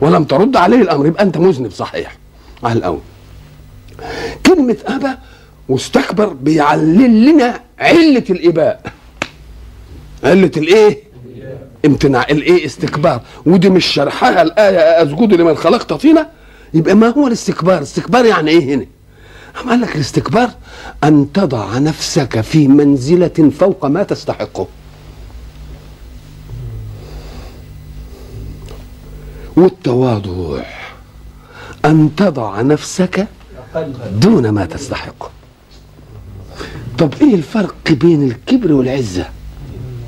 ولم 0.00 0.24
ترد 0.24 0.56
عليه 0.56 0.76
الأمر. 0.82 1.06
يبقى 1.06 1.22
أنت 1.22 1.36
مذنب 1.38 1.70
صحيح. 1.70 2.16
على 2.64 2.78
الأول. 2.78 2.98
كلمة 4.46 4.76
ابى 4.86 5.08
واستكبر 5.68 6.26
بيعلل 6.26 7.26
لنا 7.32 7.60
علة 7.78 8.24
الإباء. 8.30 8.80
علة 10.26 10.50
الايه؟ 10.56 10.98
امتناع 11.86 12.22
الايه؟ 12.30 12.66
استكبار 12.66 13.20
ودي 13.46 13.70
مش 13.70 13.86
شرحها 13.86 14.42
الآية 14.42 14.78
أسجد 15.02 15.34
لمن 15.34 15.54
خلقت 15.56 15.92
طينا 15.92 16.28
يبقى 16.74 16.94
ما 16.94 17.08
هو 17.08 17.26
الاستكبار؟ 17.26 17.78
الاستكبار 17.78 18.24
يعني 18.24 18.50
إيه 18.50 18.74
هنا؟ 18.74 18.86
أم 19.62 19.70
قال 19.70 19.80
لك 19.80 19.94
الاستكبار 19.96 20.50
أن 21.04 21.32
تضع 21.34 21.78
نفسك 21.78 22.40
في 22.40 22.68
منزلة 22.68 23.50
فوق 23.60 23.86
ما 23.86 24.02
تستحقه 24.02 24.66
والتواضع 29.56 30.62
أن 31.84 32.10
تضع 32.16 32.60
نفسك 32.60 33.26
دون 34.12 34.48
ما 34.48 34.64
تستحقه 34.66 35.30
طب 36.98 37.14
إيه 37.22 37.34
الفرق 37.34 37.74
بين 37.90 38.22
الكبر 38.22 38.72
والعزة 38.72 39.26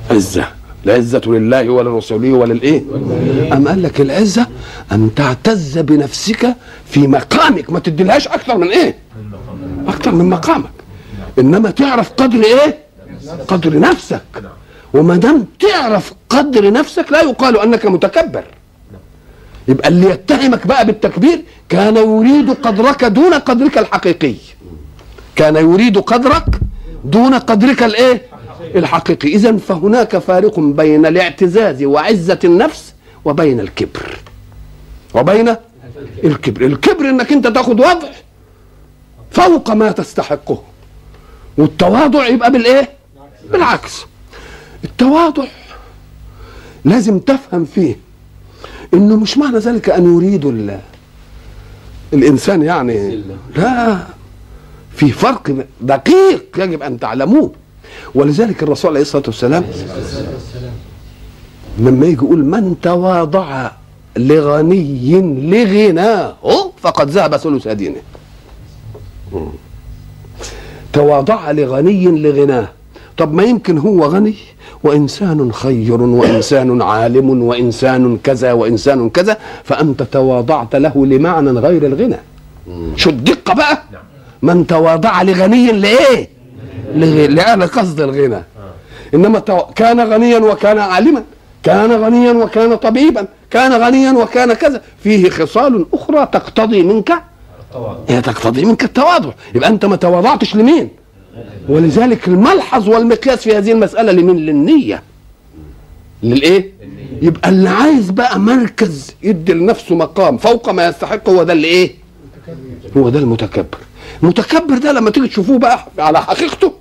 عزه 0.09 0.47
العزة 0.85 1.21
لله 1.25 1.69
ولرسوله 1.69 2.33
وللإيه؟ 2.33 2.83
أم 3.53 3.67
قال 3.67 3.83
لك 3.83 4.01
العزة 4.01 4.47
أن 4.91 5.09
تعتز 5.15 5.77
بنفسك 5.77 6.55
في 6.85 7.07
مقامك. 7.07 7.69
ما 7.69 7.79
تديلهاش 7.79 8.27
أكثر 8.27 8.57
من 8.57 8.67
إيه؟ 8.67 8.95
أكثر 9.87 10.11
من 10.11 10.29
مقامك. 10.29 10.69
إنما 11.39 11.69
تعرف 11.71 12.09
قدر 12.11 12.43
إيه؟ 12.43 12.77
قدر 13.47 13.79
نفسك. 13.79 14.21
وما 14.93 15.15
دام 15.15 15.45
تعرف 15.59 16.13
قدر 16.29 16.71
نفسك 16.71 17.11
لا 17.11 17.21
يقال 17.21 17.59
أنك 17.59 17.85
متكبر. 17.85 18.43
يبقى 19.67 19.87
اللي 19.87 20.09
يتهمك 20.09 20.67
بقى 20.67 20.85
بالتكبير 20.85 21.41
كان 21.69 21.95
يريد 21.97 22.49
قدرك 22.49 23.05
دون 23.05 23.33
قدرك 23.33 23.77
الحقيقي. 23.77 24.35
كان 25.35 25.55
يريد 25.55 25.97
قدرك 25.97 26.45
دون 27.05 27.33
قدرك 27.33 27.83
الإيه؟ 27.83 28.21
الحقيقي. 28.75 29.27
اذا 29.29 29.57
فهناك 29.57 30.17
فارق 30.17 30.59
بين 30.59 31.05
الاعتزاز 31.05 31.83
وعزة 31.83 32.39
النفس 32.43 32.93
وبين 33.25 33.59
الكبر. 33.59 34.17
وبين 35.13 35.55
الكبر. 36.23 36.65
الكبر 36.65 37.09
إنك 37.09 37.31
أنت 37.31 37.47
تاخد 37.47 37.79
وضع 37.79 38.09
فوق 39.31 39.71
ما 39.71 39.91
تستحقه. 39.91 40.63
والتواضع 41.57 42.27
يبقى 42.27 42.51
بالإيه؟ 42.51 42.89
بالعكس. 43.51 44.05
التواضع 44.83 45.45
لازم 46.85 47.19
تفهم 47.19 47.65
فيه 47.65 47.95
إنه 48.93 49.15
مش 49.15 49.37
معنى 49.37 49.57
ذلك 49.57 49.89
أن 49.89 50.15
يريد 50.17 50.45
ال- 50.45 50.79
الإنسان 52.13 52.61
يعني 52.63 53.23
لا. 53.55 53.99
في 54.95 55.11
فرق 55.11 55.65
دقيق 55.81 56.45
يجب 56.57 56.81
أن 56.83 56.99
تعلموه. 56.99 57.51
ولذلك 58.15 58.63
الرسول 58.63 58.91
عليه 58.91 59.01
الصلاة 59.01 59.23
والسلام 59.27 59.63
لما 61.79 62.05
يجي 62.05 62.15
يقول 62.15 62.45
من 62.45 62.75
تواضع 62.81 63.71
لغني 64.17 65.11
لغناه 65.51 66.35
فقد 66.81 67.09
ذهب 67.09 67.37
ثلث 67.37 67.67
دينه. 67.67 68.01
تواضع 70.93 71.51
لغني 71.51 72.05
لغناه 72.05 72.67
طب 73.17 73.33
ما 73.33 73.43
يمكن 73.43 73.77
هو 73.77 74.03
غني؟ 74.05 74.33
وإنسان 74.83 75.51
خير 75.53 76.01
وإنسان 76.01 76.81
عالم 76.81 77.43
وإنسان 77.43 78.17
كذا 78.23 78.53
وإنسان 78.53 79.09
كذا 79.09 79.37
فأنت 79.63 80.03
تواضعت 80.03 80.75
له 80.75 81.05
لمعنى 81.05 81.49
غير 81.51 81.85
الغنى. 81.85 82.17
شو 82.95 83.09
الدقة 83.09 83.53
بقى؟ 83.53 83.83
من 84.41 84.67
تواضع 84.67 85.21
لغني 85.21 85.71
لإيه؟ 85.71 86.19
لغ- 86.19 86.38
لأهل 86.95 87.67
قصد 87.67 88.01
الغنى. 88.01 88.43
إنما 89.13 89.39
تو... 89.39 89.59
كان 89.59 89.99
غنيا 90.13 90.39
وكان 90.39 90.77
عالما 90.79 91.23
كان 91.63 91.91
غنيا 91.91 92.31
وكان 92.31 92.75
طبيبا 92.75 93.27
كان 93.51 93.73
غنيا 93.73 94.11
وكان 94.11 94.53
كذا. 94.53 94.81
فيه 95.03 95.29
خصال 95.29 95.85
أخرى 95.93 96.27
تقتضي 96.33 96.83
منك 96.83 97.13
هي 98.09 98.21
تقتضي 98.21 98.65
منك 98.65 98.83
التواضع. 98.83 99.31
يبقى 99.55 99.69
أنت 99.69 99.85
ما 99.85 99.95
تواضعتش 99.95 100.55
لمين؟ 100.55 100.89
ولذلك 101.69 102.27
الملحظ 102.27 102.89
والمقياس 102.89 103.39
في 103.39 103.57
هذه 103.57 103.71
المسألة 103.71 104.11
لمين 104.11 104.35
للنية. 104.37 105.03
للإيه؟ 106.23 106.71
يبقى 107.21 107.49
اللي 107.49 107.69
عايز 107.69 108.09
بقى 108.09 108.39
مركز 108.39 109.15
يدي 109.23 109.53
لنفسه 109.53 109.95
مقام 109.95 110.37
فوق 110.37 110.69
ما 110.69 110.87
يستحق 110.87 111.29
هو 111.29 111.43
ده 111.43 111.53
اللي 111.53 111.67
إيه؟ 111.67 111.95
هو 112.97 113.09
ده 113.09 113.19
المتكبر. 113.19 113.77
المتكبر 114.23 114.77
ده 114.77 114.91
لما 114.91 115.09
تيجي 115.09 115.27
تشوفوه 115.27 115.57
بقى 115.59 115.85
على 115.99 116.21
حقيقته 116.21 116.73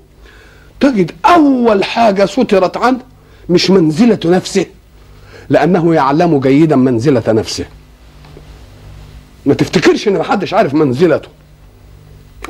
تجد 0.80 1.12
أول 1.24 1.84
حاجة 1.84 2.26
سترت 2.26 2.76
عنه 2.76 3.00
مش 3.48 3.70
منزلة 3.70 4.18
نفسه 4.24 4.66
لأنه 5.50 5.94
يعلم 5.94 6.40
جيدا 6.40 6.76
منزلة 6.76 7.22
نفسه. 7.28 7.64
ما 9.46 9.54
تفتكرش 9.54 10.08
إن 10.08 10.18
محدش 10.18 10.54
عارف 10.54 10.74
منزلته؟ 10.74 11.28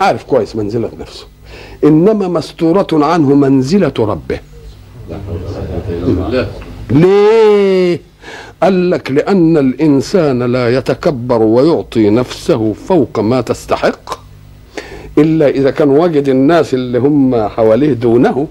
عارف 0.00 0.24
كويس 0.24 0.56
منزلة 0.56 0.90
نفسه. 1.00 1.26
إنما 1.84 2.28
مستورة 2.28 2.86
عنه 2.92 3.34
منزلة 3.34 3.92
ربه. 3.98 4.40
ليه؟ 6.90 8.00
قال 8.62 8.90
لك 8.90 9.10
لأن 9.10 9.56
الإنسان 9.56 10.42
لا 10.42 10.76
يتكبر 10.76 11.42
ويعطي 11.42 12.10
نفسه 12.10 12.72
فوق 12.72 13.20
ما 13.20 13.40
تستحق. 13.40 14.27
إلا 15.18 15.48
إذا 15.48 15.70
كان 15.70 15.90
وجد 15.90 16.28
الناس 16.28 16.74
اللي 16.74 16.98
هم 16.98 17.48
حواليه 17.48 17.92
دونه. 17.92 18.46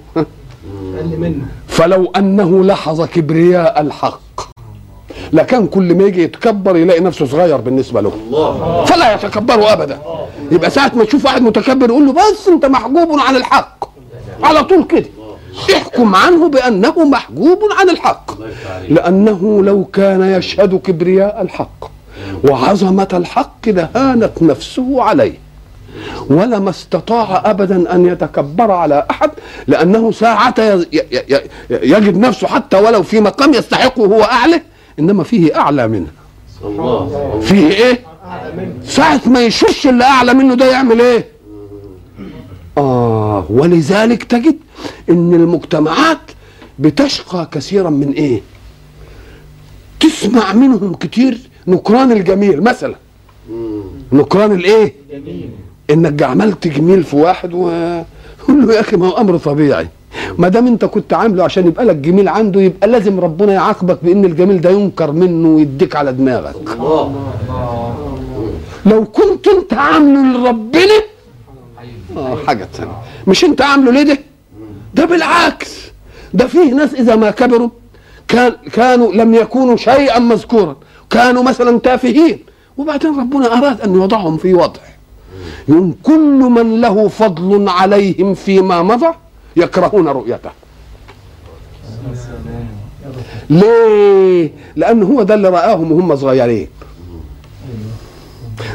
فلو 1.67 2.11
أنه 2.15 2.63
لحظ 2.63 3.01
كبرياء 3.01 3.81
الحق 3.81 4.41
لكان 5.33 5.67
كل 5.67 5.95
ما 5.95 6.03
يجي 6.03 6.23
يتكبر 6.23 6.77
يلاقي 6.77 6.99
نفسه 6.99 7.25
صغير 7.25 7.57
بالنسبة 7.57 8.01
له. 8.01 8.11
فلا 8.85 9.13
يتكبر 9.13 9.73
أبدا. 9.73 9.99
يبقى 10.51 10.69
ساعة 10.69 10.91
ما 10.95 11.03
تشوف 11.03 11.25
واحد 11.25 11.41
متكبر 11.41 11.89
يقول 11.89 12.05
له 12.05 12.13
بس 12.13 12.47
أنت 12.47 12.65
محجوب 12.65 13.19
عن 13.19 13.35
الحق. 13.35 13.89
على 14.43 14.63
طول 14.63 14.83
كده. 14.83 15.09
احكم 15.75 16.15
عنه 16.15 16.49
بأنه 16.49 17.05
محجوب 17.05 17.59
عن 17.79 17.89
الحق. 17.89 18.31
لأنه 18.89 19.63
لو 19.63 19.85
كان 19.85 20.21
يشهد 20.21 20.75
كبرياء 20.75 21.41
الحق 21.41 21.91
وعظمة 22.49 23.07
الحق 23.13 23.69
لهانت 23.69 24.31
نفسه 24.41 25.03
عليه. 25.03 25.46
ولما 26.29 26.69
استطاع 26.69 27.41
أبدا 27.45 27.95
أن 27.95 28.05
يتكبر 28.05 28.71
على 28.71 29.05
ي- 30.93 30.97
ي- 30.97 31.35
ي- 31.35 31.41
يجد 31.69 32.17
نفسه 32.17 32.47
حتى 32.47 32.77
ولو 32.77 33.03
في 33.03 33.19
مقام 33.21 33.53
يستحقه 33.53 34.05
هو 34.05 34.23
أعلى 34.23 34.61
إنما 34.99 35.23
فيه 35.23 35.55
أعلى 35.55 35.87
منه. 35.87 36.07
الله 36.63 37.39
فيه 37.41 37.67
إيه؟ 37.67 37.99
ساعة 38.85 39.21
ما 39.25 39.41
يشوفش 39.45 39.87
اللي 39.87 40.03
أعلى 40.03 40.33
منه 40.33 40.53
ده 40.55 40.65
يعمل 40.71 41.01
إيه؟ 41.01 41.25
آه 42.77 43.45
ولذلك 43.49 44.23
تجد 44.23 44.57
إن 45.09 45.33
المجتمعات 45.33 46.17
بتشقى 46.79 47.49
كثيرا 47.51 47.89
من 47.89 48.11
إيه؟ 48.11 48.41
تسمع 49.99 50.53
منهم 50.53 50.93
كتير 50.93 51.37
نكران 51.67 52.11
الجميل 52.11 52.61
مثلا 52.63 52.95
نكران 54.11 54.51
الإيه؟ 54.51 54.93
إنك 55.89 56.23
عملت 56.23 56.67
جميل 56.67 57.03
في 57.03 57.15
واحد 57.15 57.53
وقول 57.53 58.67
له 58.67 58.73
يا 58.73 58.79
أخي 58.79 58.97
ما 58.97 59.07
هو 59.07 59.17
أمر 59.17 59.37
طبيعي. 59.37 59.87
ما 60.37 60.47
دام 60.47 60.67
أنت 60.67 60.85
كنت 60.85 61.13
عامله 61.13 61.43
عشان 61.43 61.67
يبقى 61.67 61.85
لك 61.85 61.95
جميل 61.95 62.27
عنده 62.27 62.61
يبقى 62.61 62.87
لازم 62.87 63.19
ربنا 63.19 63.53
يعاقبك 63.53 63.99
بإن 64.03 64.25
الجميل 64.25 64.61
ده 64.61 64.69
ينكر 64.69 65.11
منه 65.11 65.47
ويديك 65.49 65.95
على 65.95 66.13
دماغك. 66.13 66.55
الله 66.73 67.13
لو 68.85 69.05
كنت 69.05 69.47
أنت 69.47 69.73
عامله 69.73 70.37
لربنا 70.37 70.99
آه 72.17 72.37
حاجة 72.47 72.67
ثانية 72.73 72.91
مش 73.27 73.45
أنت 73.45 73.61
عامله 73.61 73.91
ليه 73.91 74.03
ده؟ 74.03 74.17
ده 74.93 75.05
بالعكس. 75.05 75.77
ده 76.33 76.47
فيه 76.47 76.73
ناس 76.73 76.93
إذا 76.93 77.15
ما 77.15 77.31
كبروا 77.31 77.69
كان 78.27 78.51
كانوا 78.73 79.13
لم 79.13 79.35
يكونوا 79.35 79.75
شيئا 79.75 80.19
مذكورا. 80.19 80.75
كانوا 81.09 81.43
مثلا 81.43 81.79
تافهين. 81.79 82.39
وبعدين 82.77 83.19
ربنا 83.19 83.57
أراد 83.57 83.81
أن 83.81 83.95
يوضعهم 83.95 84.37
في 84.37 84.53
وضع 84.53 84.79
يقول 85.67 85.93
كل 86.03 86.39
من 86.39 86.81
له 86.81 87.07
فضل 87.07 87.69
عليهم 87.69 88.33
فيما 88.33 88.83
مضى 88.83 89.13
يكرهون 89.55 90.07
رؤيته. 90.07 90.49
ليه؟ 93.49 94.51
لأن 94.75 95.03
هو 95.03 95.23
ده 95.23 95.33
اللي 95.33 95.49
رآهم 95.49 95.91
وهم 95.91 96.15
صغيرين. 96.15 96.67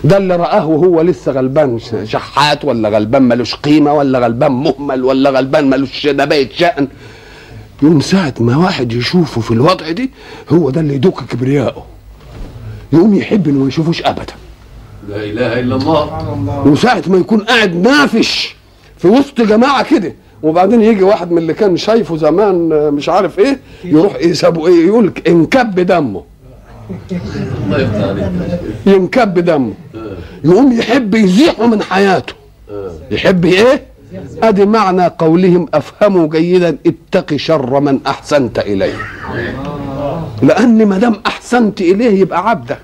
ده 0.04 0.16
اللي 0.16 0.36
رآه 0.36 0.66
وهو 0.66 1.00
لسه 1.00 1.32
غلبان 1.32 1.78
شحات 2.04 2.64
ولا 2.64 2.88
غلبان 2.88 3.22
ملوش 3.22 3.54
قيمة 3.54 3.94
ولا 3.94 4.18
غلبان 4.18 4.52
مهمل 4.52 5.04
ولا 5.04 5.30
غلبان 5.30 5.70
ملوش 5.70 6.06
نباية 6.06 6.48
شأن. 6.52 6.88
يوم 7.82 8.00
ساعة 8.00 8.34
ما 8.40 8.56
واحد 8.56 8.92
يشوفه 8.92 9.40
في 9.40 9.50
الوضع 9.50 9.90
دي 9.90 10.10
هو 10.50 10.70
ده 10.70 10.80
اللي 10.80 10.94
يدوك 10.94 11.24
كبرياءه 11.24 11.86
يقوم 12.92 13.14
يحب 13.14 13.48
انه 13.48 13.58
ما 13.58 13.68
يشوفوش 13.68 14.02
ابدا. 14.02 14.34
لا 15.08 15.16
إله 15.16 15.60
إلا 15.60 15.76
الله. 15.76 16.62
وساعة 16.66 17.02
ما 17.06 17.18
يكون 17.18 17.38
قاعد 17.40 17.76
نافش 17.76 18.56
في 18.98 19.08
وسط 19.08 19.40
جماعة 19.40 19.82
كده. 19.90 20.14
وبعدين 20.42 20.82
يجي 20.82 21.02
واحد 21.02 21.30
من 21.30 21.38
اللي 21.38 21.54
كان 21.54 21.76
شايفه 21.76 22.16
زمان 22.16 22.72
آه، 22.72 22.90
مش 22.90 23.08
عارف 23.08 23.38
إيه 23.38 23.60
يروح 23.84 24.16
يسابه 24.16 24.66
إيه 24.66 24.86
يقول 24.86 25.12
انكب 25.28 25.80
دمه. 25.80 26.22
ينكب 28.86 29.38
دمه. 29.38 29.72
يقوم 30.44 30.72
يحب 30.72 31.14
يزيحه 31.14 31.66
من 31.66 31.82
حياته. 31.82 32.34
يحب 33.10 33.44
إيه؟ 33.44 33.82
أدي 34.42 34.66
معنى 34.66 35.06
قولهم 35.06 35.66
أفهموا 35.74 36.26
جيدا 36.28 36.76
اتق 36.86 37.36
شر 37.36 37.80
من 37.80 37.98
أحسنت 38.06 38.58
إليه. 38.58 38.94
لأن 40.42 40.86
ما 40.86 40.98
دام 40.98 41.14
أحسنت 41.26 41.80
إليه 41.80 42.20
يبقى 42.20 42.50
عبدك. 42.50 42.78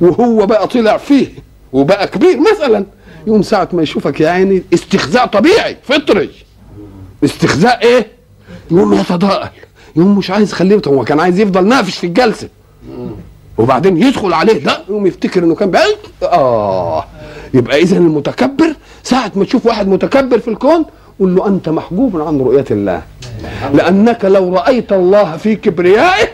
وهو 0.00 0.46
بقى 0.46 0.68
طلع 0.68 0.96
فيه 0.96 1.26
وبقى 1.72 2.08
كبير 2.08 2.38
مثلا. 2.52 2.84
يوم 3.26 3.42
ساعة 3.42 3.68
ما 3.72 3.82
يشوفك 3.82 4.20
يا 4.20 4.30
عيني 4.30 4.62
استخزاء 4.74 5.26
طبيعي 5.26 5.76
فطري. 5.82 6.30
استخزاء 7.24 7.82
إيه؟ 7.82 8.06
يقوم 8.70 8.94
يتضاءل 8.94 9.48
يقوم 9.96 10.18
مش 10.18 10.30
عايز 10.30 10.52
يخليه 10.52 10.82
هو 10.86 11.04
كان 11.04 11.20
عايز 11.20 11.40
يفضل 11.40 11.66
نافش 11.66 11.98
في 11.98 12.06
الجلسة. 12.06 12.48
وبعدين 13.58 14.02
يدخل 14.02 14.32
عليه 14.32 14.64
لا 14.64 14.80
يقوم 14.88 15.06
يفتكر 15.06 15.44
إنه 15.44 15.54
كان 15.54 15.70
بعيد. 15.70 15.96
آه 16.22 17.04
يبقى 17.54 17.82
اذا 17.82 17.96
المتكبر 17.96 18.74
ساعة 19.02 19.32
ما 19.36 19.44
تشوف 19.44 19.66
واحد 19.66 19.88
متكبر 19.88 20.38
في 20.38 20.48
الكون 20.48 20.84
قول 21.20 21.34
له 21.36 21.46
أنت 21.46 21.68
محجوب 21.68 22.20
عن 22.20 22.40
رؤية 22.40 22.64
الله. 22.70 23.02
لأنك 23.74 24.24
لو 24.24 24.54
رأيت 24.54 24.92
الله 24.92 25.36
في 25.36 25.56
كبريائه 25.56 26.28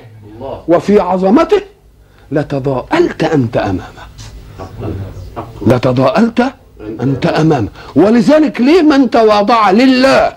وفي 0.69 1.01
عظمته 1.01 1.63
لتضاءلت 2.33 3.25
أنت 3.25 3.57
أمامه. 3.57 4.05
لتضاءلت 5.67 6.41
أنت 7.01 7.27
أمامه. 7.27 7.69
ولذلك 7.97 8.61
ليه 8.61 8.83
من 8.83 9.11
تواضع 9.11 9.71
لله؟ 9.71 10.33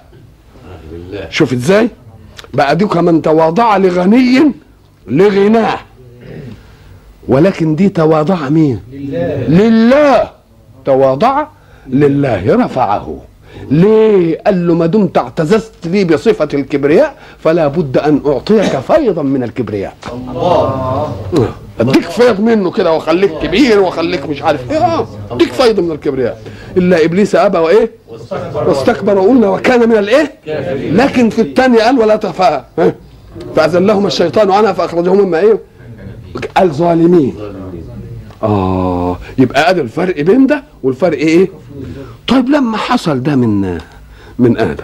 شوف 1.29 1.53
إزاي؟ 1.53 1.89
بقى 2.53 2.75
من 3.01 3.21
تواضع 3.21 3.77
لغني 3.77 4.51
لغناه. 5.07 5.79
ولكن 7.27 7.75
دي 7.75 7.89
تواضع 7.89 8.49
مين؟ 8.49 8.79
لله. 8.91 9.47
لله. 9.47 10.29
تواضع 10.85 11.45
لله 11.87 12.55
رفعه. 12.65 13.17
ليه؟ 13.71 14.41
قال 14.45 14.67
له 14.67 14.73
ما 14.75 14.85
دمت 14.85 15.17
اعتززت 15.17 15.87
لي 15.87 16.03
بصفة 16.03 16.47
الكبرياء 16.53 17.15
فلا 17.39 17.67
بد 17.67 17.97
أن 17.97 18.21
أعطيك 18.25 18.79
فيضا 18.79 19.21
من 19.23 19.43
الكبرياء. 19.43 19.95
الله. 20.13 21.53
اديك 21.89 22.09
فيض 22.09 22.39
منه 22.41 22.71
كده 22.71 22.91
واخليك 22.91 23.31
كبير 23.43 23.79
واخليك 23.79 24.29
مش 24.29 24.41
عارف 24.41 24.71
إيه. 24.71 24.77
آه 24.77 25.07
اديك 25.31 25.51
فيض 25.53 25.79
من 25.79 25.91
الكبرياء. 25.91 26.41
إلا 26.77 27.05
إبليس 27.05 27.35
أبى 27.35 27.57
وإيه؟ 27.57 27.91
واستكبر 28.55 29.17
وقلنا 29.17 29.49
وكان 29.49 29.89
من 29.89 29.97
الإيه. 29.97 30.31
لكن 30.91 31.29
في 31.29 31.41
الثانية 31.41 31.79
قال 31.83 31.99
ولا 31.99 32.15
تفا 32.15 32.65
ها؟ 32.79 32.95
فازلهما 33.55 34.07
الشيطان 34.07 34.51
عنها 34.51 34.73
فاخرجهما 34.73 35.23
مما 35.23 35.39
إيه؟ 35.39 35.59
قال 36.57 36.71
ظالمين 36.73 37.35
آه 38.43 39.17
يبقى 39.37 39.69
ادي 39.69 39.81
الفرق 39.81 40.21
بين 40.21 40.47
ده 40.47 40.63
والفرق 40.83 41.17
إيه؟ 41.17 41.49
طيب 42.27 42.49
لما 42.49 42.77
حصل 42.77 43.23
ده 43.23 43.35
من 43.35 43.77
من 44.39 44.57
آدم 44.57 44.83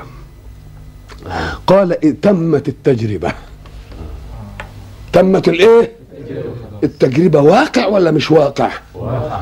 قال 1.68 2.04
إيه؟ 2.04 2.16
تمت 2.22 2.68
التجربة. 2.68 3.32
تمت 5.14 5.48
الإيه؟ 5.48 5.92
التجربة 6.84 7.42
واقع 7.42 7.86
ولا 7.86 8.12
مش 8.12 8.32
واقع؟ 8.32 8.70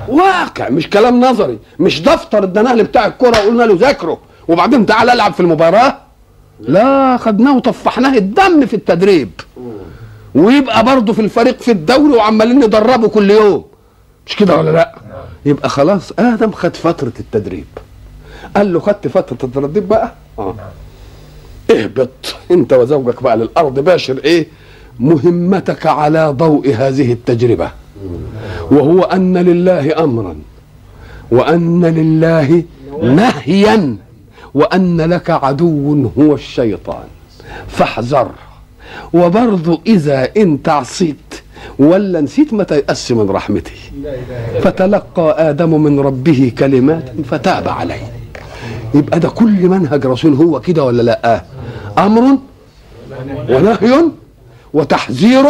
واقع 0.08 0.69
مش 0.69 0.89
كلام 0.89 1.19
نظري 1.26 1.60
مش 1.80 2.02
دفتر 2.02 2.43
اديناه 2.43 2.73
لي 2.73 2.84
بتاع 2.84 3.06
الكرة 3.06 3.30
وقلنا 3.30 3.63
له 3.63 3.76
ذاكره 3.80 4.17
وبعدين 4.47 4.86
تعالى 4.86 5.13
العب 5.13 5.34
في 5.34 5.39
المباراة. 5.39 5.97
لا 6.60 7.17
خدناه 7.17 7.56
وطفحناه 7.56 8.17
الدم 8.17 8.65
في 8.65 8.73
التدريب. 8.73 9.30
ويبقى 10.36 10.84
برضه 10.86 11.13
في 11.13 11.21
الفريق 11.21 11.62
في 11.62 11.71
الدوري 11.71 12.13
وعمالين 12.13 12.60
ندربه 12.60 13.08
كل 13.08 13.32
يوم. 13.32 13.65
مش 14.28 14.36
كده 14.36 14.56
ولا 14.58 14.71
لا؟ 14.71 14.95
يبقى 15.45 15.69
خلاص 15.69 16.12
آدم 16.19 16.52
خد 16.52 16.76
فترة 16.76 17.13
التدريب. 17.19 17.65
قال 18.56 18.73
له 18.73 18.80
خدت 18.80 19.08
فترة 19.08 19.38
التدريب 19.43 19.88
بقى؟ 19.88 20.13
آه. 20.39 20.56
اهبط. 21.71 22.36
انت 22.52 22.73
وزوجك 22.73 23.23
بقى 23.23 23.38
للأرض 23.38 23.80
باشر 23.80 24.17
إيه؟ 24.17 24.47
مهمتك 25.00 25.86
على 25.86 26.30
ضوء 26.38 26.74
هذه 26.74 27.12
التجربة. 27.14 27.72
وهو 28.72 29.04
أن 29.04 29.38
لله 29.38 30.04
امرا 30.04 30.36
وأن 31.32 31.86
لله 31.86 32.64
نهيا 33.04 33.96
وأن 34.54 35.02
لك 35.02 35.30
عدو 35.30 36.10
هو 36.18 36.36
الشيطان. 36.36 37.08
فاحذر. 37.68 38.32
وبرضو 39.14 39.82
إذا 39.88 40.30
انت 40.38 40.70
عصيت 40.70 41.16
ولا 41.80 42.22
نسيت 42.22 42.54
ما 42.54 42.64
تيأس 42.64 43.12
من 43.12 43.30
رحمته. 43.30 43.72
فتلقى 44.62 45.50
آدم 45.50 45.84
من 45.84 46.00
ربه 46.00 46.52
كلمات 46.60 47.04
فتاب 47.26 47.68
عليه. 47.68 48.12
يبقى 48.94 49.20
ده 49.20 49.30
كل 49.30 49.70
منهج 49.70 50.06
رسول 50.06 50.34
هو 50.34 50.60
كده 50.60 50.84
ولا 50.84 51.02
لأ؟ 51.02 51.44
أمر 51.98 52.38
ونهي. 53.50 54.12
وتحذير 54.78 55.46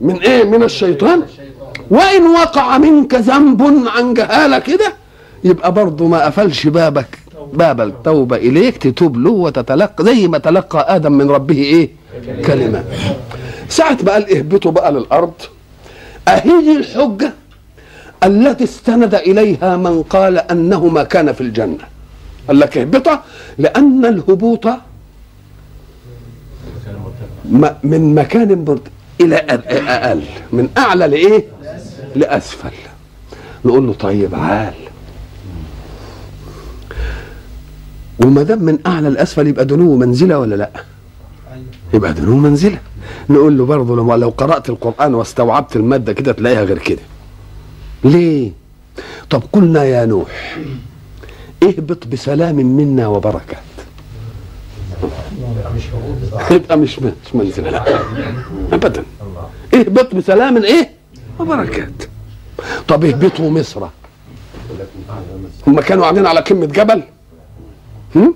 من 0.00 0.16
إيه؟ 0.16 0.44
من 0.44 0.62
الشيطان. 0.62 1.22
وإن 1.90 2.22
وقع 2.26 2.78
منك 2.78 3.14
ذنب 3.14 3.62
عن 3.96 4.14
جهاله 4.14 4.58
كده 4.58 4.92
يبقى 5.44 5.72
برضه 5.72 6.06
ما 6.08 6.24
قفلش 6.26 6.66
بابك. 6.66 7.18
باب 7.52 7.80
التوبة 7.80 8.36
إليك 8.36 8.76
تتوب 8.76 9.16
له 9.16 9.30
وتتلقى 9.30 10.04
زي 10.04 10.28
ما 10.28 10.38
تلقى 10.38 10.96
آدم 10.96 11.12
من 11.12 11.30
ربه 11.30 11.58
إيه؟ 11.58 11.90
كلمة. 12.46 12.84
ساعة 13.68 14.10
قال 14.10 14.36
اهبطوا 14.36 14.72
بقى 14.72 14.92
للأرض. 14.92 15.32
أهي 16.28 16.76
الحجة 16.76 17.32
التي 18.24 18.64
استند 18.64 19.14
إليها 19.14 19.76
من 19.76 20.02
قال 20.02 20.38
أنه 20.38 20.86
ما 20.86 21.02
كان 21.02 21.32
في 21.32 21.40
الجنة. 21.40 21.84
قال 22.48 22.60
لك 22.60 22.78
اهبطا 22.78 23.22
لأن 23.58 24.04
الهبوط 24.04 24.66
من 27.82 28.14
مكان 28.14 28.76
إلى 29.20 29.36
أقل. 29.36 30.22
من 30.52 30.68
أعلى 30.78 31.06
لإيه؟ 31.06 31.44
لأسفل. 32.14 32.70
نقول 33.64 33.86
له 33.86 33.92
طيب 33.92 34.34
عال. 34.34 34.74
وما 38.18 38.42
دام 38.42 38.62
من 38.62 38.78
أعلى 38.86 39.08
لأسفل 39.10 39.46
يبقى 39.46 39.64
دنو 39.64 39.96
منزلة 39.96 40.38
ولا 40.38 40.54
لأ؟ 40.54 40.70
يبقى 41.94 42.12
دنو 42.12 42.36
منزلة. 42.36 42.78
نقول 43.30 43.58
له 43.58 43.66
برضه 43.66 44.16
لو 44.16 44.28
قرأت 44.28 44.70
القرآن 44.70 45.14
واستوعبت 45.14 45.76
المادة 45.76 46.12
كده 46.12 46.32
تلاقيها 46.32 46.62
غير 46.62 46.78
كده. 46.78 47.02
ليه؟ 48.04 48.52
طب 49.30 49.42
قلنا 49.52 49.84
يا 49.84 50.04
نوح 50.06 50.58
اهبط 51.62 52.06
بسلام 52.06 52.56
منا 52.56 53.06
وبركات 53.06 53.65
يبقى 56.50 56.78
مش 56.78 56.98
مش 56.98 57.34
منزل 57.34 57.64
لا. 57.64 57.84
ابدا. 58.72 59.04
اهبط 59.74 60.14
بسلام 60.14 60.56
إيه؟ 60.64 60.90
وبركات 61.40 62.02
طب 62.88 63.04
اهبطوا 63.04 63.50
مصر؟ 63.50 63.86
هم 65.66 65.80
كانوا 65.80 66.02
قاعدين 66.02 66.26
على 66.26 66.40
قمه 66.40 66.66
جبل؟ 66.66 67.02
هم؟ 68.16 68.34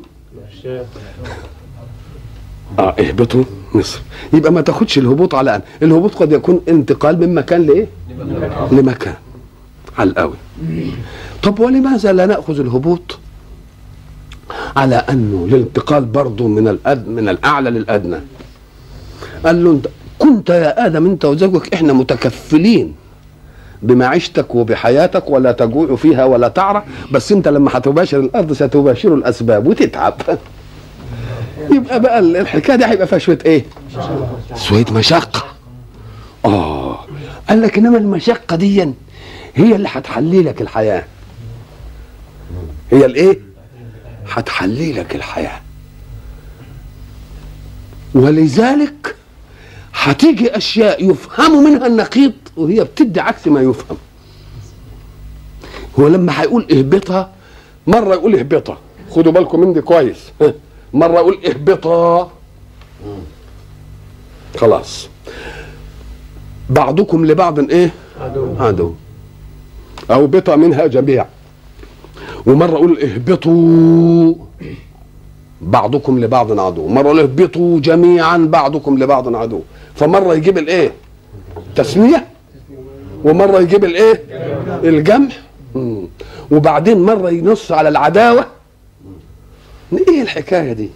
آه 2.78 2.94
اهبطوا 3.00 3.44
مصر. 3.74 4.00
يبقى 4.32 4.52
ما 4.52 4.60
تاخدش 4.60 4.98
الهبوط 4.98 5.34
على 5.34 5.54
ان 5.56 5.62
الهبوط 5.82 6.14
قد 6.14 6.32
يكون 6.32 6.60
انتقال 6.68 7.20
من 7.20 7.34
مكان 7.34 7.66
لإيه؟ 7.66 7.86
لمكان. 8.72 9.14
على 9.98 10.10
القوي 10.10 10.34
طب 11.42 11.60
ولماذا 11.60 12.12
لا 12.12 12.26
نأخذ 12.26 12.60
الهبوط؟ 12.60 13.18
على 14.80 14.96
أنه 14.96 15.44
الانتقال 15.44 16.04
برضه 16.04 16.48
من 16.48 16.68
الأد... 16.68 17.08
من 17.08 17.28
الأعلى 17.28 17.70
للأدنى. 17.70 18.16
قال 19.44 19.64
له 19.64 19.70
انت 19.70 19.88
كنت 20.18 20.50
يا 20.50 20.86
آدم 20.86 21.06
انت 21.06 21.24
وزوجك 21.24 21.74
إحنا 21.74 21.92
متكفلين 21.92 22.94
بمعيشتك 23.82 24.54
وبحياتك 24.54 25.30
ولا 25.30 25.52
تجوع 25.52 25.96
فيها 25.96 26.24
ولا 26.24 26.48
تعرى 26.48 26.82
بس 27.12 27.32
انت 27.32 27.48
لما 27.48 27.70
هتباشر 27.74 28.20
الأرض 28.20 28.52
ستباشر 28.52 29.14
الأسباب 29.14 29.66
وتتعب. 29.66 30.14
يبقى 31.76 32.00
بقى 32.00 32.18
الحكاية 32.18 32.76
دي 32.76 32.84
هيبقى 32.84 33.06
فيها 33.06 33.18
شوية 33.18 33.38
إيه؟ 33.46 33.64
شوية 34.56 34.84
مشقة. 34.92 35.44
آه. 36.44 37.04
قال 37.48 37.62
لك 37.62 37.78
إنما 37.78 37.98
المشقة 37.98 38.56
دي 38.56 38.82
هي 39.54 39.76
اللي 39.76 39.88
هتحلي 39.92 40.42
لك 40.42 40.62
الحياة. 40.62 41.04
هي 42.90 43.04
الإيه؟ 43.06 43.49
هتحلي 44.30 44.92
لك 44.92 45.14
الحياة. 45.14 45.60
ولذلك 48.14 49.16
هتيجي 49.94 50.56
أشياء 50.56 51.10
يفهم 51.10 51.64
منها 51.64 51.86
النقيض 51.86 52.32
وهي 52.56 52.84
بتدي 52.84 53.20
عكس 53.20 53.46
ما 53.46 53.60
يفهم. 53.60 53.96
هو 55.98 56.08
لما 56.08 56.40
هيقول 56.40 56.66
اهبطها 56.72 57.30
مرة 57.86 58.14
يقول 58.14 58.36
اهبطها. 58.36 58.78
خدوا 59.10 59.32
بالكم 59.32 59.60
من 59.60 59.72
دي 59.72 59.80
كويس 59.80 60.18
مرة 60.92 61.14
يقول 61.14 61.38
اهبطها. 61.46 62.30
خلاص. 64.58 65.08
بعضكم 66.70 67.26
لبعض 67.26 67.58
إيه؟ 67.58 67.90
عدو. 68.20 68.54
عدو. 68.60 68.94
أو 70.10 70.26
بطا 70.26 70.56
منها 70.56 70.86
جميع. 70.86 71.26
ومرة 72.46 72.76
أقول 72.76 72.98
اهبطوا. 72.98 74.34
بعضكم 75.62 76.18
لبعض 76.18 76.60
عدو. 76.60 76.88
مرة 76.88 77.06
أقول 77.06 77.20
اهبطوا 77.20 77.80
جميعا 77.80 78.36
بعضكم 78.36 78.98
لبعض 78.98 79.36
عدو. 79.36 79.60
فمرة 79.94 80.34
يجيب 80.34 80.58
الإيه؟ 80.58 80.92
تسمية. 81.76 82.26
ومرة 83.24 83.60
يجيب 83.60 83.84
الإيه؟ 83.84 84.22
الجمع. 84.84 85.28
وبعدين 86.50 87.02
مرة 87.02 87.30
ينص 87.30 87.72
على 87.72 87.88
العداوة. 87.88 88.46
إيه 90.08 90.22
الحكاية 90.22 90.72
دي؟ 90.72 90.88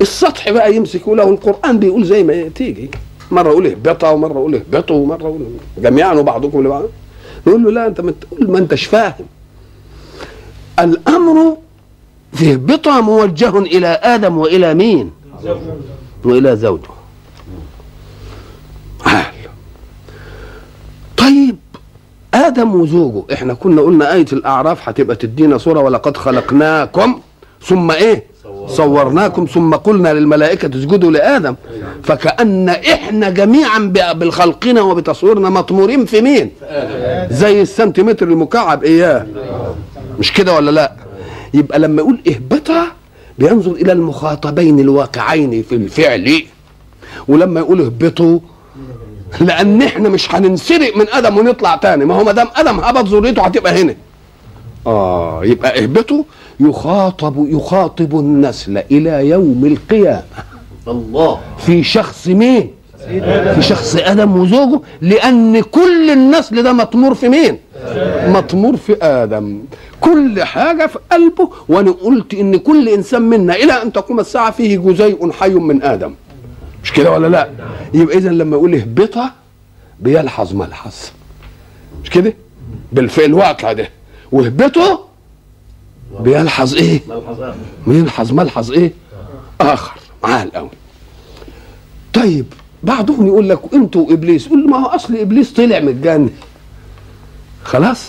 السطح 0.00 0.50
بقى 0.50 0.76
يمسك 0.76 1.08
له 1.08 1.28
القرآن 1.28 1.78
بيقول 1.78 2.04
زي 2.04 2.22
ما 2.22 2.48
تيجي. 2.48 2.90
مرة 3.30 3.48
يقول 3.50 3.66
اهبطا 3.66 4.10
ومرة 4.10 4.32
يقول 4.32 4.54
اهبطوا 4.54 4.96
ومرة 4.96 5.22
يقول 5.22 5.40
جميعا 5.78 6.14
وبعضكم 6.14 6.66
لبعض. 6.66 6.84
نقول 7.46 7.62
له 7.64 7.70
لا 7.70 7.86
أنت 7.86 8.00
ما 8.40 8.58
أنتش 8.58 8.84
فاهم. 8.84 9.24
الأمر 10.78 11.56
في 12.32 12.52
اهبطا 12.52 13.00
موجه 13.00 13.58
إلى 13.58 14.00
آدم 14.02 14.38
وإلى 14.38 14.74
مين؟ 14.74 15.10
وإلى 16.24 16.56
زوجه. 16.56 16.90
طيب 21.16 21.56
آدم 22.34 22.74
وزوجه 22.74 23.22
إحنا 23.32 23.54
كنا 23.54 23.82
قلنا 23.82 24.14
آية 24.14 24.26
الأعراف 24.32 24.88
هتبقى 24.88 25.16
تدينا 25.16 25.58
صورة 25.58 25.80
ولقد 25.80 26.16
خلقناكم 26.16 27.20
ثم 27.62 27.90
إيه؟ 27.90 28.24
صورناكم 28.66 29.44
ثم 29.44 29.74
قلنا 29.74 30.14
للملائكة 30.14 30.66
اسجدوا 30.78 31.10
لآدم. 31.10 31.54
فكأن 32.02 32.68
إحنا 32.68 33.30
جميعا 33.30 33.78
بالخلقنا 34.12 34.80
وبتصويرنا 34.80 35.50
مطمورين 35.50 36.04
في 36.04 36.20
مين؟ 36.20 36.50
زي 37.30 37.62
السنتيمتر 37.62 38.26
المكعب 38.28 38.84
إياه. 38.84 39.26
مش 40.22 40.32
كده 40.32 40.54
ولا 40.54 40.70
لا؟ 40.70 40.92
يبقى 41.54 41.78
لما 41.78 42.02
يقول 42.02 42.20
اهبطا 42.28 42.86
بينظر 43.38 43.70
إلى 43.72 43.92
المخاطبين 43.92 44.80
الواقعين 44.80 45.62
في 45.62 45.74
الفعل. 45.74 46.42
ولما 47.28 47.60
يقول 47.60 47.80
اهبطوا 47.80 48.38
لأن 49.40 49.82
إحنا 49.82 50.08
مش 50.08 50.34
هننسرق 50.34 50.96
من 50.96 51.06
أدم 51.12 51.38
ونطلع 51.38 51.76
تاني. 51.76 52.04
ما 52.04 52.14
هو 52.14 52.24
ما 52.24 52.32
دام 52.32 52.48
أدم 52.56 52.80
هبط 52.80 53.04
ذريته 53.08 53.42
هتبقى 53.42 53.82
هنا. 53.82 53.94
آه 54.86 55.44
يبقى 55.44 55.82
اهبطوا 55.82 56.22
يخاطب 56.60 57.46
يخاطب 57.48 58.18
النسل 58.18 58.78
إلى 58.90 59.28
يوم 59.28 59.64
القيامة. 59.66 60.22
الله. 60.88 61.38
في 61.66 61.84
شخص 61.84 62.28
مين؟ 62.28 62.70
في 63.54 63.62
شخص 63.62 63.96
أدم 63.96 64.36
وزوجه 64.36 64.80
لأن 65.00 65.60
كل 65.60 66.10
النسل 66.10 66.62
ده 66.62 66.72
مطمور 66.72 67.14
في 67.14 67.28
مين؟ 67.28 67.58
مطمور 68.26 68.76
في 68.76 68.96
آدم. 69.02 69.62
كل 70.02 70.44
حاجة 70.44 70.86
في 70.86 70.98
قلبه 71.12 71.50
وأنا 71.68 71.90
قلت 71.90 72.34
إن 72.34 72.56
كل 72.56 72.88
إنسان 72.88 73.22
منا 73.22 73.54
إلى 73.54 73.82
أن 73.82 73.92
تقوم 73.92 74.20
الساعة 74.20 74.50
فيه 74.50 74.78
جزيء 74.78 75.32
حي 75.32 75.48
من 75.54 75.82
آدم. 75.82 76.14
مش 76.84 76.92
كده 76.92 77.10
ولا 77.12 77.26
لا؟ 77.26 77.50
يبقى 77.94 78.16
اذا 78.18 78.30
لما 78.30 78.56
يقول 78.56 78.74
اهبطها 78.74 79.34
بيلحظ 80.00 80.54
ملحظ. 80.54 80.94
مش 82.04 82.10
كده؟ 82.10 82.34
بالفعل 82.92 83.24
الواقع 83.24 83.72
ده. 83.72 83.88
واهبطه 84.32 85.04
بيلحظ 86.20 86.74
إيه؟ 86.74 87.00
بيلحظ 87.86 88.32
ملحظ 88.32 88.72
إيه؟ 88.72 88.92
آخر 89.60 89.92
معاه 90.22 90.42
الأول. 90.42 90.68
طيب 92.12 92.46
بعضهم 92.82 93.26
يقول 93.26 93.48
لك 93.48 93.60
أنتوا 93.74 94.12
إبليس 94.12 94.46
يقول 94.46 94.70
ما 94.70 94.76
هو 94.76 94.86
أصل 94.86 95.16
إبليس 95.16 95.52
طلع 95.52 95.80
من 95.80 95.88
الجنه 95.88 96.30
خلاص؟ 97.64 98.04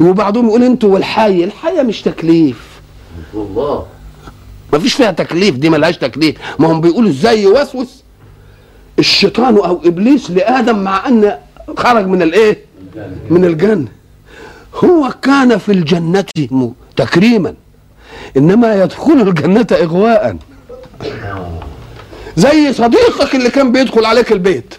وبعضهم 0.00 0.46
يقول 0.46 0.62
أنتوا 0.62 0.94
والحيه 0.94 1.44
الحيه 1.44 1.82
مش 1.82 2.02
تكليف. 2.02 2.80
الله. 3.34 3.86
ما 4.72 4.78
فيش 4.78 4.94
فيها 4.94 5.10
تكليف 5.10 5.56
دي 5.56 5.70
ملهاش 5.70 5.96
تكليف. 5.98 6.36
ما 6.58 6.72
هم 6.72 6.80
بيقولوا 6.80 7.10
إزاي 7.10 7.42
يوسوس 7.42 8.02
الشيطان 8.98 9.56
أو 9.56 9.80
ابليس 9.84 10.30
لآدم 10.30 10.78
مع 10.78 11.08
ان 11.08 11.36
خرج 11.76 12.06
من 12.06 12.22
الايه؟ 12.22 12.58
من 13.30 13.44
الجنة. 13.44 13.88
هو 14.84 15.14
كان 15.22 15.58
في 15.58 15.72
الجنة 15.72 16.24
تكريما 16.96 17.54
انما 18.36 18.82
يدخل 18.82 19.12
الجنة 19.28 19.66
اغواء. 19.72 20.36
زي 22.36 22.72
صديقك 22.72 23.34
اللي 23.34 23.50
كان 23.50 23.72
بيدخل 23.72 24.04
عليك 24.04 24.32
البيت. 24.32 24.74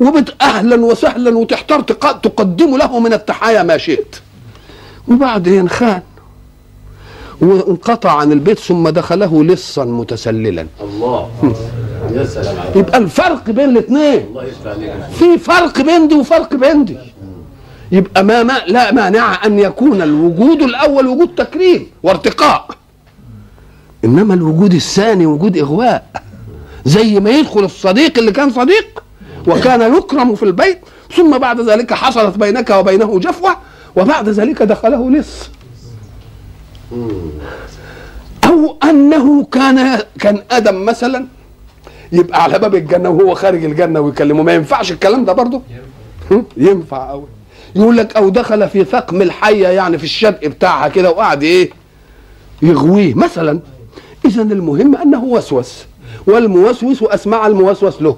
وبت 0.00 0.34
أهلا 0.42 0.84
وسهلا 0.84 1.38
وتحتار 1.38 1.80
تق- 1.80 2.20
تقدم 2.20 2.76
له 2.76 3.00
من 3.00 3.12
التحايا 3.12 3.62
ما 3.62 3.78
شئت. 3.78 4.16
وبعدين 5.08 5.68
خان. 5.68 6.02
وانقطع 7.40 8.12
عن 8.12 8.32
البيت 8.32 8.58
ثم 8.58 8.88
دخله 8.88 9.44
لصا 9.44 9.84
متسللا. 9.84 10.66
الله. 10.80 11.30
يا 12.16 12.24
سلام 12.24 12.56
عليك. 12.60 12.76
يبقى 12.76 12.98
الفرق 12.98 13.50
بين 13.50 13.68
الاثنين. 13.70 14.26
في 15.18 15.38
فرق 15.38 15.80
بين 15.80 16.08
دي 16.08 16.14
وفرق 16.14 16.54
بين 16.54 16.84
دي 16.84 16.96
يبقى 17.92 18.24
ما, 18.24 18.42
ما 18.42 18.58
لا 18.66 18.92
مانع 18.92 19.46
أن 19.46 19.58
يكون 19.58 20.02
الوجود 20.02 20.62
الأول 20.62 21.06
وجود 21.06 21.28
تكريم 21.36 21.86
وارتقاء. 22.02 22.68
إنما 24.04 24.34
الوجود 24.34 24.74
الثاني 24.74 25.26
وجود 25.26 25.56
إغواء. 25.56 26.04
زي 26.84 27.20
ما 27.20 27.30
يدخل 27.30 27.64
الصديق 27.64 28.18
اللي 28.18 28.32
كان 28.32 28.50
صديق. 28.50 29.02
وكان 29.46 29.94
يكرم 29.94 30.34
في 30.34 30.42
البيت 30.42 30.78
ثم 31.16 31.38
بعد 31.38 31.60
ذلك 31.60 31.94
حصلت 31.94 32.38
بينك 32.38 32.70
وبينه 32.70 33.18
جفوة 33.18 33.56
وبعد 33.96 34.28
ذلك 34.28 34.62
دخله 34.62 35.10
لص 35.10 35.50
أو 38.46 38.76
أنه 38.84 39.44
كان 39.44 40.02
كان 40.18 40.42
آدم 40.50 40.84
مثلا 40.84 41.26
يبقى 42.12 42.42
على 42.42 42.58
باب 42.58 42.74
الجنة 42.74 43.08
وهو 43.08 43.34
خارج 43.34 43.64
الجنة 43.64 44.00
ويكلمه. 44.00 44.42
ما 44.42 44.54
ينفعش 44.54 44.92
الكلام 44.92 45.24
ده 45.24 45.32
برضه؟ 45.32 45.62
ينفع. 46.56 47.10
قوي 47.10 47.26
يقول 47.76 47.96
لك 47.96 48.16
أو 48.16 48.28
دخل 48.28 48.68
في 48.68 48.84
ثقم 48.84 49.22
الحية 49.22 49.68
يعني 49.68 49.98
في 49.98 50.04
الشدق 50.04 50.46
بتاعها 50.46 50.88
كده 50.88 51.10
وقعد 51.10 51.42
إيه؟ 51.42 51.70
يغويه 52.62 53.14
مثلا. 53.14 53.60
اذا 54.24 54.42
المهم 54.42 54.96
أنه 54.96 55.24
وسوس 55.24 55.84
والموسوس 56.26 57.02
اسمع 57.02 57.46
الموسوس 57.46 58.02
له. 58.02 58.16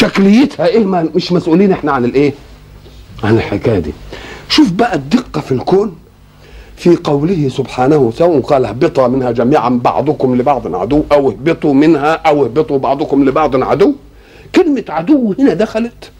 شكليتها. 0.00 0.66
إيه 0.66 0.84
ما 0.84 1.08
مش 1.14 1.32
مسؤولين 1.32 1.72
إحنا 1.72 1.92
عن 1.92 2.04
الإيه؟ 2.04 2.32
عن 3.24 3.36
الحكاية 3.36 3.78
دي. 3.78 3.92
شوف 4.48 4.72
بقى 4.72 4.94
الدقة 4.94 5.40
في 5.40 5.52
الكون 5.52 5.96
في 6.76 6.96
قوله 6.96 7.48
سبحانه 7.48 8.10
سواء 8.10 8.40
قال 8.40 8.64
اهبطا 8.64 9.08
منها 9.08 9.30
جميعا 9.30 9.68
بعضكم 9.68 10.34
لبعض 10.36 10.74
عدو 10.74 11.02
أو 11.12 11.30
اهبطوا 11.30 11.74
منها 11.74 12.12
أو 12.14 12.44
اهبطوا 12.44 12.78
بعضكم 12.78 13.24
لبعض 13.28 13.62
عدو. 13.62 13.94
كلمة 14.54 14.84
عدو 14.88 15.34
هنا 15.38 15.54
دخلت. 15.54 16.10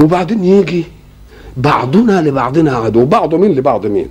وبعدين 0.00 0.44
يجي 0.44 0.84
بعضنا 1.56 2.20
لبعضنا 2.20 2.76
عدو. 2.76 3.04
بعض 3.04 3.34
مين 3.34 3.52
لبعض 3.52 3.86
مين؟ 3.86 4.08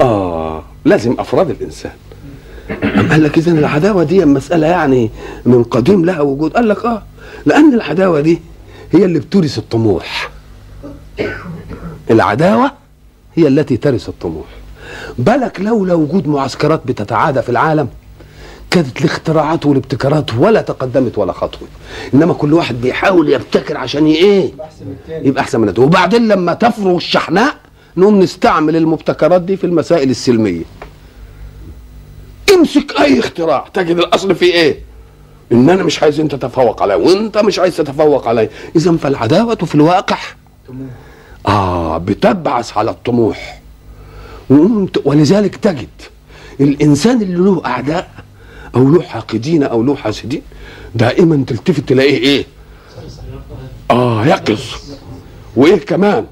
آه 0.00 0.62
لازم 0.84 1.16
أفراد 1.18 1.50
الإنسان. 1.50 1.92
قال 3.10 3.22
لك 3.22 3.38
اذا 3.38 3.52
العداوة 3.52 4.02
دي 4.04 4.24
مسألة 4.24 4.66
يعني 4.66 5.10
من 5.46 5.62
قديم 5.64 6.04
لها 6.04 6.20
وجود. 6.20 6.52
قال 6.52 6.68
لك 6.68 6.84
آه 6.84 7.02
لأن 7.46 7.74
العداوة 7.74 8.20
دي 8.20 8.40
هي 8.92 9.04
اللي 9.04 9.18
بتورث 9.18 9.58
الطموح. 9.58 10.30
العداوة 12.10 12.72
هي 13.34 13.48
التي 13.48 13.76
ترث 13.76 14.08
الطموح. 14.08 14.46
بالك 15.18 15.60
لولا 15.60 15.94
وجود 15.94 16.28
معسكرات 16.28 16.82
بتتعادى 16.86 17.42
في 17.42 17.48
العالم 17.48 17.88
كانت 18.70 19.00
الاختراعات 19.00 19.66
والابتكارات 19.66 20.34
ولا 20.34 20.60
تقدمت 20.60 21.18
ولا 21.18 21.32
خطوة. 21.32 21.68
إنما 22.14 22.34
كل 22.34 22.52
واحد 22.52 22.80
بيحاول 22.80 23.32
يبتكر 23.32 23.76
عشان 23.76 24.06
إيه؟ 24.06 24.52
يبقى 25.08 25.42
أحسن 25.42 25.60
من 25.60 25.68
التاني 25.68 25.86
وبعدين 25.86 26.28
لما 26.28 26.54
تفرغ 26.54 26.96
الشحناء 26.96 27.54
نقوم 27.96 28.20
نستعمل 28.20 28.76
المبتكرات 28.76 29.42
دي 29.42 29.56
في 29.56 29.64
المسائل 29.64 30.10
السلمية. 30.10 30.62
امسك 32.54 33.00
أي 33.00 33.18
اختراع. 33.18 33.64
تجد 33.74 33.96
الأصل 33.98 34.34
فيه 34.34 34.52
إيه؟ 34.52 34.78
إن 35.52 35.70
أنا 35.70 35.82
مش 35.82 36.02
عايز 36.02 36.20
أنت 36.20 36.34
تتفوق 36.34 36.82
علي 36.82 36.94
وأنت 36.94 37.38
مش 37.38 37.58
عايز 37.58 37.76
تتفوق 37.76 38.28
علي. 38.28 38.48
إذا 38.76 38.96
فالعداوة 38.96 39.54
في 39.54 39.74
الواقع 39.74 40.18
آه 41.48 41.98
بتبعث 41.98 42.78
على 42.78 42.90
الطموح. 42.90 43.60
ولذلك 45.04 45.56
تجد 45.56 45.88
الإنسان 46.60 47.22
اللي 47.22 47.36
له 47.36 47.62
أعداء 47.66 48.10
أو 48.74 48.88
له 48.88 49.02
حاقدين 49.02 49.62
أو 49.62 49.82
له 49.82 49.96
حاسدين 49.96 50.42
دائما 50.94 51.44
تلتفت 51.46 51.88
تلاقيه 51.88 52.18
إيه؟ 52.18 52.44
آه 53.90 54.26
يقظ. 54.26 54.60
وإيه 55.56 55.76
كمان؟ 55.76 56.26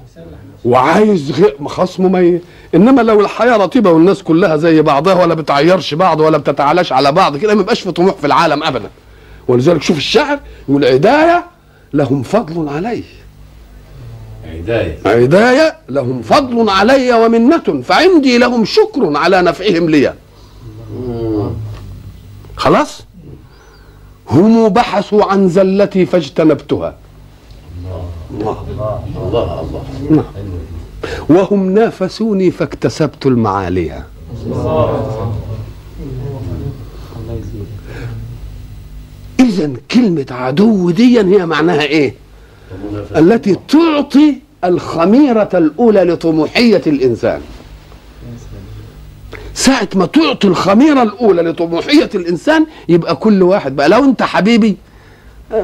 وعايز 0.65 1.43
خصمه 1.65 2.09
ما. 2.09 2.39
إنما 2.75 3.01
لو 3.01 3.21
الحياة 3.21 3.57
رطيبه 3.57 3.91
والناس 3.91 4.23
كلها 4.23 4.57
زي 4.57 4.81
بعضها 4.81 5.13
ولا 5.13 5.33
بتعيرش 5.33 5.93
بعض 5.93 6.19
ولا 6.19 6.37
بتتعالاش 6.37 6.93
على 6.93 7.11
بعض 7.11 7.37
كده 7.37 7.55
ما 7.55 7.61
يبقاش 7.61 7.81
في 7.81 7.91
طموح 7.91 8.15
في 8.15 8.27
العالم 8.27 8.63
ابدا. 8.63 8.89
ولذلك 9.47 9.81
شوف 9.81 9.97
الشاعر 9.97 10.39
يقول 10.69 10.85
عداية 10.85 11.45
لهم 11.93 12.23
فضل 12.23 12.69
علي 12.69 13.03
هداية 14.45 14.97
عداية 15.05 15.75
لهم 15.89 16.21
فضل 16.21 16.69
علي 16.69 17.13
ومنة 17.13 17.81
فعندي 17.83 18.37
لهم 18.37 18.65
شكر 18.65 19.17
على 19.17 19.41
نفعهم 19.41 19.89
لي. 19.89 20.13
خلاص؟ 22.55 23.01
هم 24.29 24.69
بحثوا 24.69 25.25
عن 25.25 25.49
زلتي 25.49 26.05
فاجتنبتها. 26.05 26.95
الله. 28.33 28.65
الله. 29.27 29.61
الله. 29.61 29.83
نعم. 30.09 30.23
وهم 31.29 31.69
نافسوني 31.73 32.51
فاكتسبت 32.51 33.25
المعالي 33.25 34.03
اذا 39.39 39.71
كلمة 39.91 40.25
عدو 40.31 40.89
دي 40.89 41.19
هي 41.19 41.45
معناها 41.45 41.81
إيه؟ 41.81 42.15
التي 43.15 43.57
تعطي 43.67 44.35
الخميرة 44.63 45.49
الأولى 45.53 46.03
لطموحية 46.03 46.81
الإنسان. 46.87 47.41
ساعة 49.53 49.87
ما 49.95 50.05
تعطي 50.05 50.47
الخميرة 50.47 51.03
الأولى 51.03 51.41
لطموحية 51.41 52.09
الإنسان 52.15 52.65
يبقى 52.89 53.15
كل 53.15 53.43
واحد 53.43 53.75
بقى 53.75 53.89
لو 53.89 54.03
أنت 54.03 54.23
حبيبي 54.23 54.77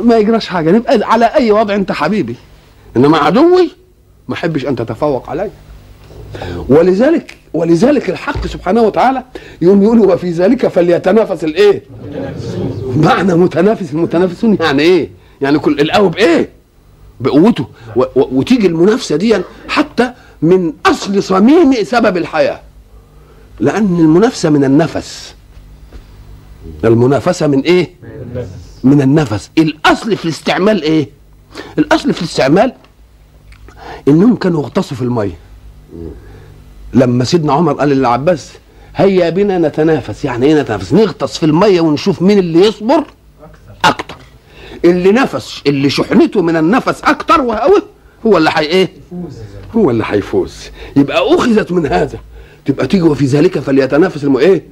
ما 0.03 0.17
يجراش 0.17 0.47
حاجة. 0.47 0.71
نبقى 0.71 0.99
على 1.03 1.25
أي 1.25 1.51
وضع 1.51 1.75
أنت 1.75 1.91
حبيبي. 1.91 2.35
إنما 2.97 3.17
عدوي 3.17 3.71
ما 4.27 4.33
أحبش 4.33 4.65
أن 4.65 4.75
تتفوق 4.75 5.29
علي. 5.29 5.49
ولذلك 6.69 7.37
ولذلك 7.53 8.09
الحق 8.09 8.47
سبحانه 8.47 8.81
وتعالى 8.81 9.23
يوم 9.61 9.83
يقول 9.83 9.99
وفي 9.99 10.31
ذلك 10.31 10.67
فليتنافس 10.67 11.43
الإيه؟ 11.43 11.83
معنى 12.95 13.33
متنافس 13.35 13.91
المتنافسون 13.93 14.57
يعني 14.59 14.81
إيه؟ 14.83 15.09
يعني 15.41 15.59
كل 15.59 15.79
القوي 15.79 16.09
بايه؟ 16.09 16.49
بقوته. 17.19 17.67
و- 17.95 18.01
و- 18.01 18.07
وتيجي 18.31 18.67
المنافسة 18.67 19.15
دي 19.15 19.41
حتى 19.67 20.11
من 20.41 20.73
أصل 20.85 21.23
صميم 21.23 21.73
سبب 21.83 22.17
الحياة. 22.17 22.59
لأن 23.59 23.99
المنافسة 23.99 24.49
من 24.49 24.63
النفس. 24.63 25.35
المنافسة 26.85 27.47
من 27.47 27.59
إيه؟ 27.59 27.89
من 28.83 29.01
النفس. 29.01 29.49
الأصل 29.57 30.15
في 30.17 30.25
الاستعمال 30.25 30.81
إيه؟ 30.83 31.09
الأصل 31.77 32.13
في 32.13 32.21
الاستعمال 32.21 32.73
إنهم 34.07 34.35
كانوا 34.35 34.61
يغطسوا 34.63 34.97
في 34.97 35.01
المية. 35.03 35.37
لما 36.93 37.23
سيدنا 37.23 37.53
عمر 37.53 37.73
قال 37.73 37.89
للعباس 37.89 38.51
هيا 38.95 39.29
بنا 39.29 39.57
نتنافس. 39.57 40.25
يعني 40.25 40.45
إيه 40.45 40.61
نتنافس؟ 40.61 40.93
نغطس 40.93 41.37
في 41.37 41.45
المية 41.45 41.81
ونشوف 41.81 42.21
مين 42.21 42.39
اللي 42.39 42.59
يصبر؟ 42.67 43.03
أكتر. 43.85 44.15
اللي 44.85 45.11
نفس 45.11 45.61
اللي 45.67 45.89
شحنته 45.89 46.41
من 46.41 46.55
النفس 46.57 47.01
أكتر 47.03 47.41
وهو 47.41 47.81
هو 48.25 48.37
اللي 48.37 48.51
حي 48.51 48.65
إيه؟ 48.65 48.89
هو 49.75 49.91
اللي 49.91 50.03
هيفوز 50.07 50.55
يبقى 50.95 51.35
أخذت 51.35 51.71
من 51.71 51.85
هذا. 51.85 52.19
تبقى 52.65 52.87
تيجي 52.87 53.03
وفي 53.03 53.25
ذلك 53.25 53.59
فليتنافس 53.59 54.23
الم 54.23 54.37
إيه؟ 54.37 54.63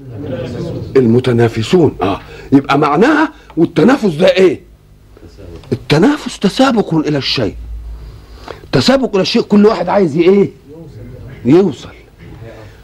المتنافسون. 0.98 1.96
آه. 2.02 2.20
يبقى 2.52 2.78
معناها 2.80 3.32
والتنافس 3.58 4.14
ده 4.14 4.28
إيه؟ 4.28 4.62
التنافس 5.72 6.40
تسابق 6.40 6.94
إلى 6.94 7.18
الشيء. 7.18 7.56
تسابق 8.72 9.14
إلى 9.14 9.22
الشيء 9.22 9.42
كل 9.42 9.66
واحد 9.66 9.90
عايز 9.90 10.18
إيه؟ 10.18 10.50
يوصل. 11.46 11.90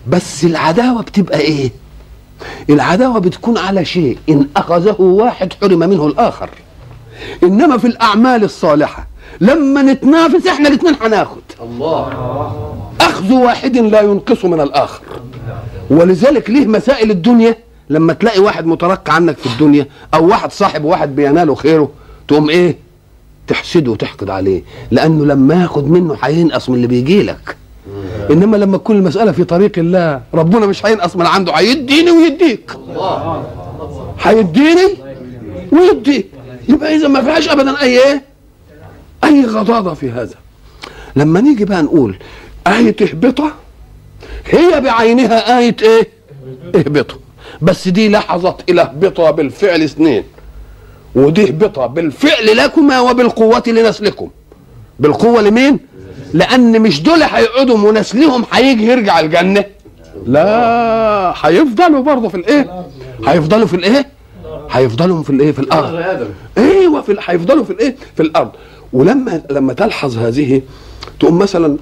بس 0.07 0.43
العداوة 0.43 1.01
بتبقى 1.01 1.39
إيه؟ 1.39 1.71
العداوة 2.69 3.19
بتكون 3.19 3.57
على 3.57 3.85
شيء. 3.85 4.17
إن 4.29 4.47
أخذه 4.57 5.01
واحد 5.01 5.53
حرم 5.53 5.79
منه 5.79 6.07
الآخر. 6.07 6.49
إنما 7.43 7.77
في 7.77 7.87
الأعمال 7.87 8.43
الصالحة 8.43 9.07
لما 9.41 9.81
نتنافس 9.81 10.47
إحنا 10.47 10.69
الاثنين 10.69 10.95
هناخد. 11.01 11.41
الله. 11.61 12.11
أخذ 13.01 13.33
واحد 13.33 13.77
لا 13.77 14.01
ينقص 14.01 14.45
من 14.45 14.61
الآخر. 14.61 15.01
ولذلك 15.89 16.49
ليه 16.49 16.67
مسائل 16.67 17.11
الدنيا؟ 17.11 17.55
لما 17.89 18.13
تلاقي 18.13 18.39
واحد 18.39 18.65
مترقى 18.65 19.15
عنك 19.15 19.37
في 19.37 19.45
الدنيا 19.45 19.87
أو 20.13 20.27
واحد 20.27 20.51
صاحب 20.51 20.83
واحد 20.83 21.15
بيناله 21.15 21.55
خيره 21.55 21.91
تقوم 22.27 22.49
إيه؟ 22.49 22.77
تحسده 23.51 23.91
وتحقد 23.91 24.29
عليه 24.29 24.63
لأنه 24.91 25.25
لما 25.25 25.61
ياخد 25.61 25.89
منه 25.89 26.17
هينقص 26.23 26.69
من 26.69 26.75
اللي 26.75 26.87
بيجي 26.87 27.23
لك. 27.23 27.55
إنما 28.31 28.57
لما 28.57 28.77
تكون 28.77 28.95
المساله 28.95 29.31
في 29.31 29.43
طريق 29.43 29.71
الله 29.77 30.21
ربنا 30.33 30.65
مش 30.65 30.85
هينقص 30.85 31.15
من 31.15 31.25
عنده 31.25 31.53
هيديني 31.53 32.11
ويديك. 32.11 32.71
الله. 32.75 33.45
هيديني 34.21 34.87
ويديك. 35.71 36.27
يبقى 36.69 36.95
إذا 36.95 37.07
ما 37.07 37.21
فيهاش 37.21 37.49
ابدا 37.49 37.81
أي 37.81 37.99
إيه؟ 38.03 38.23
أي 39.23 39.45
غضاضة 39.45 39.93
في 39.93 40.11
هذا. 40.11 40.35
لما 41.15 41.41
نيجي 41.41 41.65
بقى 41.65 41.81
نقول 41.83 42.15
آية 42.67 42.95
اهبطة 43.01 43.51
هي 44.45 44.81
بعينها 44.81 45.59
آية 45.59 45.75
إيه؟ 45.81 46.07
اهبطة. 46.75 47.15
بس 47.61 47.87
دي 47.87 48.09
لحظت 48.09 48.69
إلى 48.69 48.81
اهبطة 48.81 49.31
بالفعل 49.31 49.81
اثنين. 49.81 50.23
ودي 51.15 51.47
اهبطة 51.47 51.85
بالفعل 51.87 52.57
لكما 52.57 52.99
وبالقوة 52.99 53.63
لنسلكم. 53.67 54.29
بالقوة 54.99 55.41
لمين؟ 55.41 55.79
لأن 56.33 56.81
مش 56.81 57.03
دول 57.03 57.23
هيقعدوا 57.23 57.77
ونسلهم 57.77 58.45
هيجي 58.51 58.85
يرجع 58.85 59.19
الجنة. 59.19 59.65
لا 60.27 61.33
هيفضلوا 61.41 62.03
برضه 62.03 62.29
في 62.29 62.35
الإيه؟ 62.35 62.85
هيفضلوا 63.27 63.67
في 63.67 63.75
الإيه؟ 63.75 64.07
هيفضلوا 64.71 65.23
في 65.23 65.29
الإيه؟ 65.29 65.51
في 65.51 65.59
الأرض. 65.59 66.25
أيوه 66.57 67.01
في 67.01 67.17
هيفضلوا 67.25 67.63
في 67.63 67.69
الإيه؟ 67.73 67.95
في 68.15 68.23
الأرض. 68.23 68.51
ولما 68.93 69.41
لما 69.51 69.73
تلحظ 69.73 70.17
هذه 70.17 70.61
تقوم 71.19 71.39
مثلا 71.39 71.77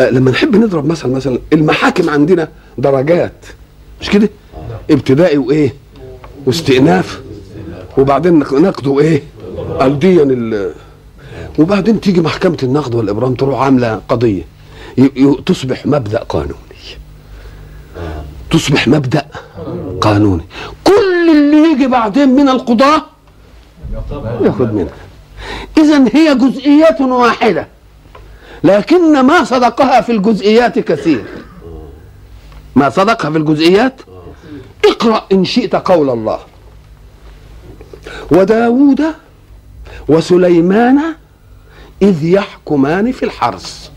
آه، 0.00 0.10
لما 0.10 0.30
نحب 0.30 0.56
نضرب 0.56 0.86
مثل 0.86 1.08
مثلا 1.08 1.38
المحاكم 1.52 2.10
عندنا 2.10 2.48
درجات 2.78 3.46
مش 4.00 4.10
كده؟ 4.10 4.28
ابتدائي 4.90 5.38
وإيه؟ 5.38 5.74
واستئناف. 6.46 7.20
وبعدين 7.98 8.38
نق- 8.44 8.54
نقد 8.54 8.86
وايه 8.86 9.22
الديا 9.82 10.22
ال- 10.22 10.74
وبعدين 11.58 12.00
تيجي 12.00 12.20
محكمة 12.20 12.58
النقد 12.62 12.94
والابرام 12.94 13.34
تروح 13.34 13.60
عاملة 13.60 14.00
قضية. 14.08 14.42
تصبح 15.46 15.86
مبدأ 15.86 16.18
قانوني. 16.18 16.54
تصبح 18.50 18.88
مبدأ 18.88 19.26
قانوني. 20.00 20.44
كل 20.84 21.30
اللي 21.30 21.72
يجي 21.72 21.86
بعدين 21.86 22.28
من 22.28 22.48
القضاة 22.48 23.02
ياخذ 24.42 24.72
منها. 24.72 24.94
اذا 25.78 26.04
هي 26.14 26.34
جزئيات 26.34 27.00
واحدة 27.00 27.68
لكن 28.64 29.20
ما 29.20 29.44
صدقها 29.44 30.00
في 30.00 30.12
الجزئيات 30.12 30.78
كثير. 30.78 31.24
ما 32.76 32.90
صدقها 32.90 33.30
في 33.30 33.38
الجزئيات؟ 33.38 34.00
اقرأ 34.86 35.26
إن 35.32 35.44
شئت 35.44 35.74
قول 35.76 36.10
الله. 36.10 36.38
وداود 38.30 39.02
وسليمان 40.08 41.00
إذ 42.02 42.24
يحكمان 42.24 43.12
في 43.12 43.22
الحرث 43.24 43.90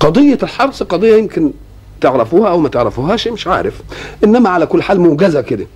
قضية 0.00 0.38
الحرث 0.42 0.82
قضية 0.82 1.16
يمكن 1.16 1.52
تعرفوها 2.00 2.50
أو 2.50 2.58
ما 2.58 2.68
تعرفوهاش 2.68 3.28
مش 3.28 3.46
عارف. 3.46 3.82
إنما 4.24 4.50
على 4.50 4.66
كل 4.66 4.82
حال 4.82 5.00
موجزة 5.00 5.40
كده. 5.40 5.66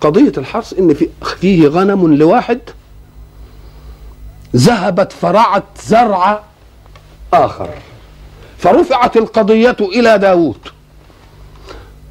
قضية 0.00 0.32
الحرث 0.38 0.78
إن 0.78 0.94
في 0.94 1.08
فيه 1.40 1.68
غنم 1.68 2.14
لواحد 2.14 2.58
ذهبت 4.56 5.12
فرعت 5.12 5.64
زرع 5.86 6.42
آخر. 7.32 7.68
فرفعت 8.58 9.16
القضية 9.16 9.76
إلى 9.80 10.18
داود. 10.18 10.58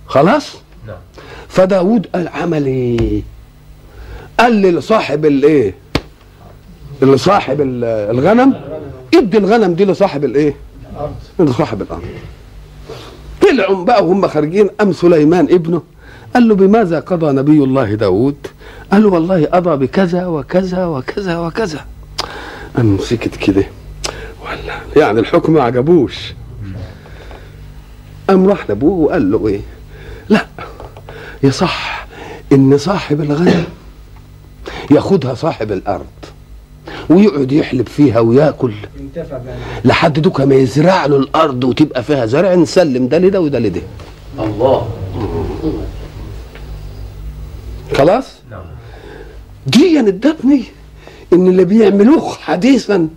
خلاص؟ 0.07 0.55
فداود 1.49 2.07
قال 2.15 2.27
عمل 2.27 2.65
إيه 2.65 3.23
قال 4.39 4.61
لصاحب 4.61 5.25
الايه؟ 5.25 5.73
اللي 7.03 7.17
صاحب 7.17 7.61
ال- 7.61 7.83
الغنم. 8.17 8.53
ادي 9.15 9.37
الغنم 9.37 9.73
دي 9.73 9.85
لصاحب 9.85 10.25
الايه؟ 10.25 10.55
لصاحب 11.39 11.81
الأرض. 11.81 12.01
طلعوا 13.41 13.83
بقى 13.85 14.05
وهم 14.05 14.27
خارجين. 14.27 14.69
ام 14.81 14.93
سليمان 14.93 15.45
ابنه 15.51 15.81
قال 16.33 16.47
له 16.47 16.55
بماذا 16.55 16.99
قضى 16.99 17.31
نبي 17.31 17.63
الله 17.63 17.93
داود؟ 17.93 18.35
قال 18.91 19.03
له 19.03 19.09
والله 19.09 19.45
قضى 19.45 19.85
بكذا 19.85 20.25
وكذا 20.25 20.85
وكذا 20.85 21.37
وكذا. 21.39 21.85
قام 22.77 22.97
سكت 23.01 23.35
كده. 23.35 23.63
ولا 24.45 24.79
يعني 25.03 25.19
الحكم 25.19 25.53
ما 25.53 25.63
عجبوش. 25.63 26.33
قام 28.29 28.47
راح 28.49 28.69
لأبوه 28.69 28.99
وقال 29.05 29.31
له 29.31 29.47
إيه؟ 29.47 29.61
لا 30.29 30.45
يصح 31.43 32.07
إن 32.51 32.77
صاحب 32.77 33.21
الغنم 33.21 33.63
ياخدها 34.91 35.33
صاحب 35.33 35.71
الأرض 35.71 36.05
ويقعد 37.09 37.51
يحلب 37.51 37.87
فيها 37.87 38.19
وياكل 38.19 38.73
لحد 39.85 40.19
دوكا 40.19 40.45
ما 40.45 40.55
يزرع 40.55 41.05
له 41.05 41.15
الأرض 41.17 41.63
وتبقى 41.63 42.03
فيها 42.03 42.25
زرع 42.25 42.55
نسلم 42.55 43.07
ده 43.07 43.17
لده 43.17 43.41
وده 43.41 43.59
لده. 43.59 43.81
الله. 44.39 44.87
خلاص؟ 47.97 48.25
نعم. 48.51 48.61
دي 49.67 49.99
ادتني 49.99 50.63
ان 51.33 51.47
اللي 51.47 51.65
بيعملوه 51.65 52.29
حديثا 52.33 53.07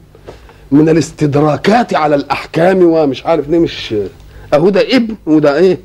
من 0.72 0.88
الاستدراكات 0.88 1.94
على 1.94 2.14
الاحكام 2.14 2.82
ومش 2.82 3.26
عارف 3.26 3.48
ليه 3.48 3.58
مش 3.58 3.94
اهو 4.54 4.68
ده 4.68 4.80
ابن 4.96 5.14
وده 5.26 5.56
إيه؟ 5.58 5.78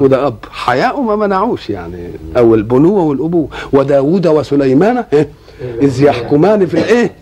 وده 0.00 0.26
أب. 0.26 0.36
حياء 0.50 1.00
ما 1.00 1.16
منعوش 1.16 1.70
يعني. 1.70 2.10
أو 2.36 2.54
البنوة 2.54 3.02
والأبوة. 3.02 3.48
وداوود 3.72 4.26
وسليمان 4.26 5.04
إيه؟ 5.12 5.28
إذ 5.82 6.02
يحكمان 6.02 6.66
في 6.66 6.74
الإيه؟ 6.74 7.12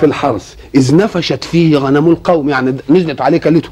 في 0.00 0.06
الحرث. 0.06 0.54
إذ 0.74 0.96
نفشت 0.96 1.44
فيه 1.44 1.76
غنم 1.76 2.08
القوم. 2.10 2.48
يعني 2.48 2.76
نزلت 2.90 3.20
عليه 3.20 3.38
كلته 3.38 3.68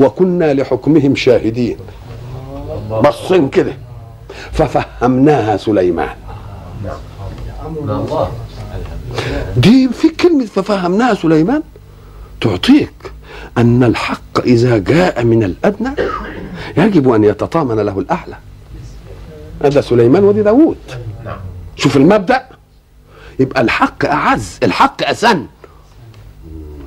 وكنا 0.00 0.54
لحكمهم 0.54 1.14
شاهدين. 1.14 1.76
بصين 2.90 3.48
كده. 3.48 3.76
ففهمناها 4.52 5.56
سليمان. 5.56 6.16
دي 9.56 9.88
في 9.88 10.08
كلمة 10.08 10.44
ففهمناها 10.44 11.14
سليمان 11.14 11.62
تعطيك. 12.40 12.92
أن 13.58 13.84
الحق 13.84 14.40
إذا 14.40 14.78
جاء 14.78 15.24
من 15.24 15.42
الأدنى 15.42 15.90
يجب 16.76 17.12
أن 17.12 17.24
يتطامن 17.24 17.76
له 17.76 17.98
الأعلى. 17.98 18.36
هذا 19.64 19.80
سليمان 19.80 20.24
ودي 20.24 20.42
داوود 20.42 20.78
شوف 21.76 21.96
المبدأ. 21.96 22.46
يبقى 23.38 23.60
الحق 23.60 24.04
أعز 24.04 24.58
الحق 24.62 25.08
أسن. 25.08 25.46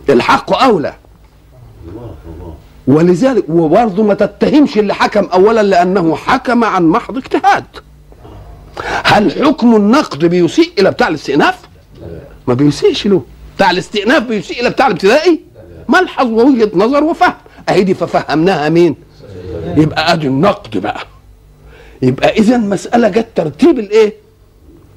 الحق 0.09 0.63
أولى. 0.63 0.93
ولذلك 2.87 3.49
وبرضه 3.49 4.03
ما 4.03 4.13
تتهمش 4.13 4.77
اللي 4.77 4.93
حكم 4.93 5.25
أولا 5.25 5.63
لأنه 5.63 6.15
حكم 6.15 6.63
عن 6.63 6.87
محض 6.87 7.17
اجتهاد. 7.17 7.65
هل 9.03 9.45
حكم 9.45 9.75
النقد 9.75 10.25
بيسيء 10.25 10.71
إلى 10.79 10.91
بتاع 10.91 11.07
الاستئناف؟ 11.07 11.55
ما 12.47 12.53
بيسيئش 12.53 13.07
له. 13.07 13.21
بتاع 13.55 13.71
الاستئناف 13.71 14.23
بيسيء 14.23 14.61
إلى 14.61 14.69
بتاع 14.69 14.87
الابتدائي؟ 14.87 15.41
ملحظ 16.01 16.27
ووجهة 16.27 16.71
نظر 16.75 17.03
وفهم. 17.03 17.33
أهي 17.69 17.83
دي 17.83 17.93
ففهمناها 17.93 18.69
مين؟ 18.69 18.95
يبقى 19.77 20.13
أدي 20.13 20.27
النقد 20.27 20.77
بقى. 20.77 20.99
يبقى 22.01 22.29
اذا 22.29 22.57
مسألة 22.57 23.09
جت 23.09 23.27
ترتيب 23.35 23.79
الإيه؟ 23.79 24.13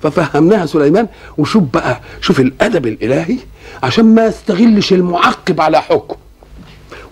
ففهمناها 0.03 0.67
سليمان. 0.67 1.07
وشوف 1.39 1.63
بقى 1.75 2.01
شوف 2.21 2.41
الأدب 2.41 2.87
الإلهي 2.87 3.37
عشان 3.83 4.05
ما 4.05 4.27
يستغلش 4.27 4.93
المعقب 4.93 5.61
على 5.61 5.81
حكم. 5.83 6.17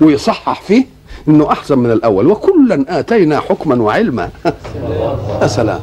ويصحح 0.00 0.62
فيه 0.62 0.86
إنه 1.28 1.52
أحسن 1.52 1.78
من 1.78 1.90
الأول. 1.90 2.26
وكلا 2.26 2.98
آتينا 2.98 3.40
حكما 3.40 3.82
وعلما. 3.82 4.30
يا 5.42 5.46
سلام. 5.46 5.80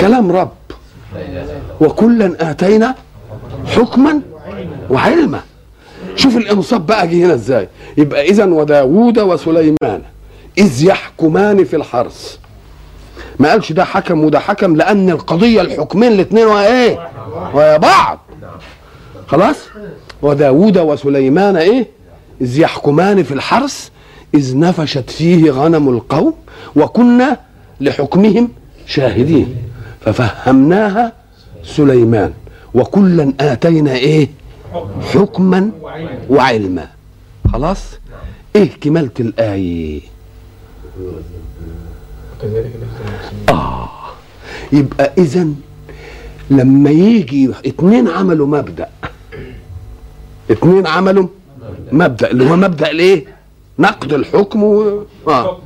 كلام 0.00 0.32
رب. 0.32 0.50
وكلا 1.80 2.50
آتينا 2.50 2.94
حكما 3.66 4.20
وعلما. 4.90 5.40
شوف 6.16 6.36
الانصاف 6.36 6.80
بقى 6.80 7.08
جه 7.08 7.24
هنا 7.26 7.34
إزاي. 7.34 7.68
يبقى 7.98 8.28
اذا 8.28 8.44
وداوود 8.44 9.18
وسليمان 9.18 10.02
إذ 10.58 10.84
يحكمان 10.84 11.64
في 11.64 11.76
الحرث. 11.76 12.36
ما 13.38 13.50
قالش 13.50 13.72
ده 13.72 13.84
حكم 13.84 14.24
وده 14.24 14.40
حكم 14.40 14.76
لأن 14.76 15.10
القضية 15.10 15.60
الحكمين 15.60 16.12
الاثنين 16.12 16.48
إيه؟ 16.48 17.08
ويا 17.54 17.76
بعض. 17.76 18.18
خلاص؟ 19.26 19.56
وداوود 20.22 20.78
وسليمان 20.78 21.56
إيه؟ 21.56 21.86
إذ 22.40 22.58
يحكمان 22.58 23.22
في 23.22 23.34
الحرث 23.34 23.88
إذ 24.34 24.58
نفشت 24.58 25.10
فيه 25.10 25.50
غنم 25.50 25.88
القوم 25.88 26.34
وكنا 26.76 27.40
لحكمهم 27.80 28.48
شاهدين. 28.86 29.56
ففهمناها 30.00 31.12
سليمان. 31.64 32.32
وكلا 32.74 33.32
آتينا 33.40 33.92
إيه؟ 33.92 34.28
حكما 35.14 35.70
وعلما. 36.30 36.88
خلاص؟ 37.52 37.82
إيه 38.56 38.70
كمالة 38.80 39.10
الآية؟ 39.20 40.00
آه 43.48 43.88
يبقى 44.72 45.12
إذا 45.18 45.46
لما 46.50 46.90
يجي 46.90 47.50
اتنين 47.66 48.08
عملوا 48.08 48.46
مبدأ. 48.46 48.88
اتنين 50.50 50.86
عملوا 50.86 51.26
مبدأ. 51.92 52.30
اللي 52.30 52.50
هو 52.50 52.56
مبدأ 52.56 52.90
الايه 52.90 53.24
نقد 53.78 54.12
الحكم 54.12 54.62
و... 54.64 55.02
آه. 55.28 55.58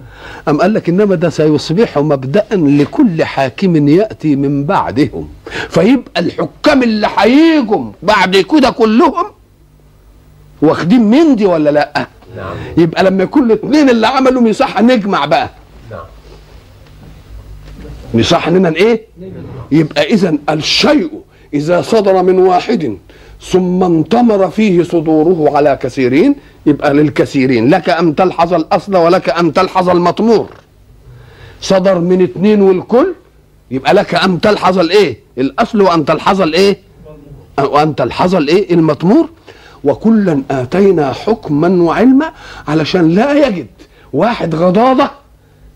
أم 0.48 0.60
قال 0.60 0.74
لك 0.74 0.88
إنما 0.88 1.14
ده 1.14 1.30
سيصبح 1.30 1.98
مبدأ 1.98 2.44
لكل 2.52 3.24
حاكم 3.24 3.88
يأتي 3.88 4.36
من 4.36 4.64
بعدهم. 4.64 5.28
فيبقى 5.68 6.20
الحكام 6.20 6.82
اللي 6.82 7.08
هيجوا 7.18 7.90
بعد 8.02 8.36
كده 8.36 8.70
كلهم 8.70 9.26
واخدين 10.62 11.02
من 11.10 11.36
دي 11.36 11.46
ولا 11.46 11.70
لأ؟ 11.70 12.06
نعم. 12.36 12.56
يبقى 12.76 13.04
لما 13.04 13.22
يكون 13.22 13.42
الاثنين 13.44 13.90
اللي 13.90 14.06
عملوا 14.06 14.48
يصح 14.48 14.80
نجمع 14.80 15.24
بقى. 15.24 15.50
نعم. 15.90 16.00
يصح 18.14 18.48
إننا 18.48 18.68
إيه؟ 18.76 19.06
يبقى 19.72 20.02
اذا 20.04 20.34
الشيء 20.50 21.10
إذا 21.54 21.82
صدر 21.82 22.22
من 22.22 22.38
واحد 22.38 22.98
ثم 23.42 23.82
انتمر 23.84 24.50
فيه 24.50 24.82
صدوره 24.82 25.56
على 25.56 25.78
كثيرين 25.82 26.34
يبقى 26.66 26.94
للكثيرين. 26.94 27.68
لك 27.70 27.90
أن 27.90 28.14
تلحظ 28.14 28.54
الأصل 28.54 28.96
ولك 28.96 29.28
أن 29.28 29.52
تلحظ 29.52 29.88
المطمور. 29.88 30.48
صدر 31.60 31.98
من 31.98 32.22
اثنين 32.22 32.62
والكل 32.62 33.14
يبقى 33.70 33.94
لك 33.94 34.14
أن 34.14 34.40
تلحظ 34.40 34.78
الإيه؟ 34.78 35.18
الأصل 35.38 35.80
وأن 35.82 36.04
تلحظ 36.04 36.42
الإيه؟ 36.42 36.78
وأن 37.58 37.94
تلحظ 37.96 38.34
الإيه؟ 38.34 38.74
المطمور. 38.74 39.28
وكلا 39.84 40.42
آتينا 40.50 41.12
حكما 41.12 41.82
وعلما 41.82 42.32
علشان 42.68 43.08
لا 43.08 43.46
يجد 43.46 43.66
واحد 44.12 44.54
غضاضة 44.54 45.10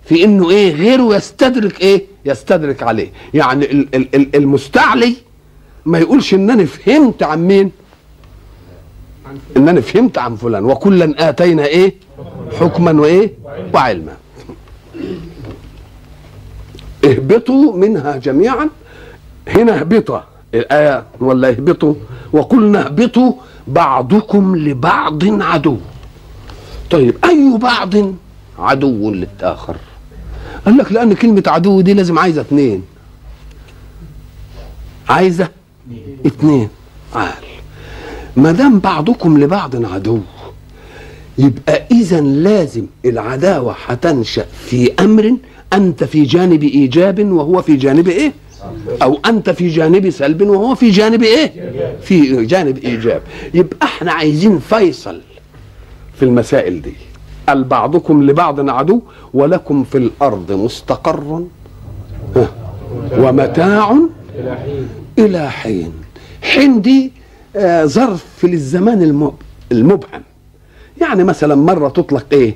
في 0.04 0.24
إنه 0.24 0.50
إيه؟ 0.50 0.74
غيره 0.74 1.16
يستدرك 1.16 1.80
إيه؟ 1.80 2.04
يستدرك 2.24 2.82
عليه. 2.82 3.08
يعني 3.34 3.64
ال- 3.72 3.88
ال- 3.94 4.08
ال- 4.14 4.36
المستعلي 4.36 5.16
ما 5.86 5.98
يقولش 5.98 6.34
إن 6.34 6.50
أنا 6.50 6.64
فهمت 6.64 7.22
عن 7.22 7.46
مين؟ 7.46 7.72
إن 9.56 9.68
أنا 9.68 9.80
فهمت 9.80 10.18
عن 10.18 10.36
فلان. 10.36 10.64
وكلا 10.64 11.28
آتينا 11.28 11.66
إيه؟ 11.66 11.94
حكما 12.60 13.00
وإيه؟ 13.00 13.32
وعلما. 13.74 14.16
اهبطوا 17.04 17.76
منها 17.76 18.16
جميعا. 18.16 18.68
هنا 19.48 19.80
اهبطوا. 19.80 20.20
الآية 20.54 21.04
ولا 21.20 21.48
اهبطوا. 21.48 21.94
وقلنا 22.32 22.86
اهبطوا 22.86 23.32
بعضكم 23.66 24.56
لبعض 24.56 25.42
عدو. 25.42 25.76
طيب 26.90 27.16
أي 27.24 27.58
بعض 27.58 27.94
عدو 28.58 29.10
للآخر؟ 29.10 29.76
قال 30.66 30.76
لك 30.76 30.92
لأن 30.92 31.12
كلمة 31.14 31.42
عدو 31.46 31.80
دي 31.80 31.94
لازم 31.94 32.18
عايزة 32.18 32.40
اتنين. 32.40 32.82
عايزة 35.08 35.48
اتنين 36.26 36.68
عال 37.14 37.44
ما 38.36 38.52
دام 38.52 38.78
بعضكم 38.78 39.38
لبعض 39.40 39.84
عدو 39.92 40.18
يبقى 41.38 41.82
إذا 41.90 42.20
لازم 42.20 42.86
العداوة 43.04 43.76
هتنشأ 43.86 44.44
في 44.66 44.92
أمر 45.00 45.36
أنت 45.72 46.04
في 46.04 46.22
جانب 46.22 46.62
إيجاب 46.62 47.32
وهو 47.32 47.62
في 47.62 47.76
جانب 47.76 48.08
إيه؟ 48.08 48.32
أو 49.02 49.18
أنت 49.26 49.50
في 49.50 49.68
جانب 49.68 50.10
سلب 50.10 50.42
وهو 50.42 50.74
في 50.74 50.90
جانب 50.90 51.22
إيه؟ 51.22 51.52
في 52.02 52.44
جانب 52.46 52.78
إيجاب 52.78 53.22
يبقى 53.54 53.76
إحنا 53.86 54.12
عايزين 54.12 54.58
فيصل 54.58 55.20
في 56.14 56.24
المسائل 56.24 56.82
دي 56.82 56.92
قال 57.48 57.64
بعضكم 57.64 58.22
لبعض 58.22 58.70
عدو 58.70 59.00
ولكم 59.34 59.84
في 59.84 59.98
الأرض 59.98 60.52
مستقر 60.52 61.44
ومتاع 63.18 63.96
إلى 65.18 65.50
حين. 65.50 65.92
حين 66.42 66.80
دي 66.82 67.12
آه، 67.56 67.84
ظرف 67.84 68.24
للزمان 68.44 69.02
الم- 69.02 69.32
المبهم. 69.72 70.22
يعني 71.00 71.24
مثلا 71.24 71.54
مرة 71.54 71.88
تطلق 71.88 72.26
إيه؟ 72.32 72.54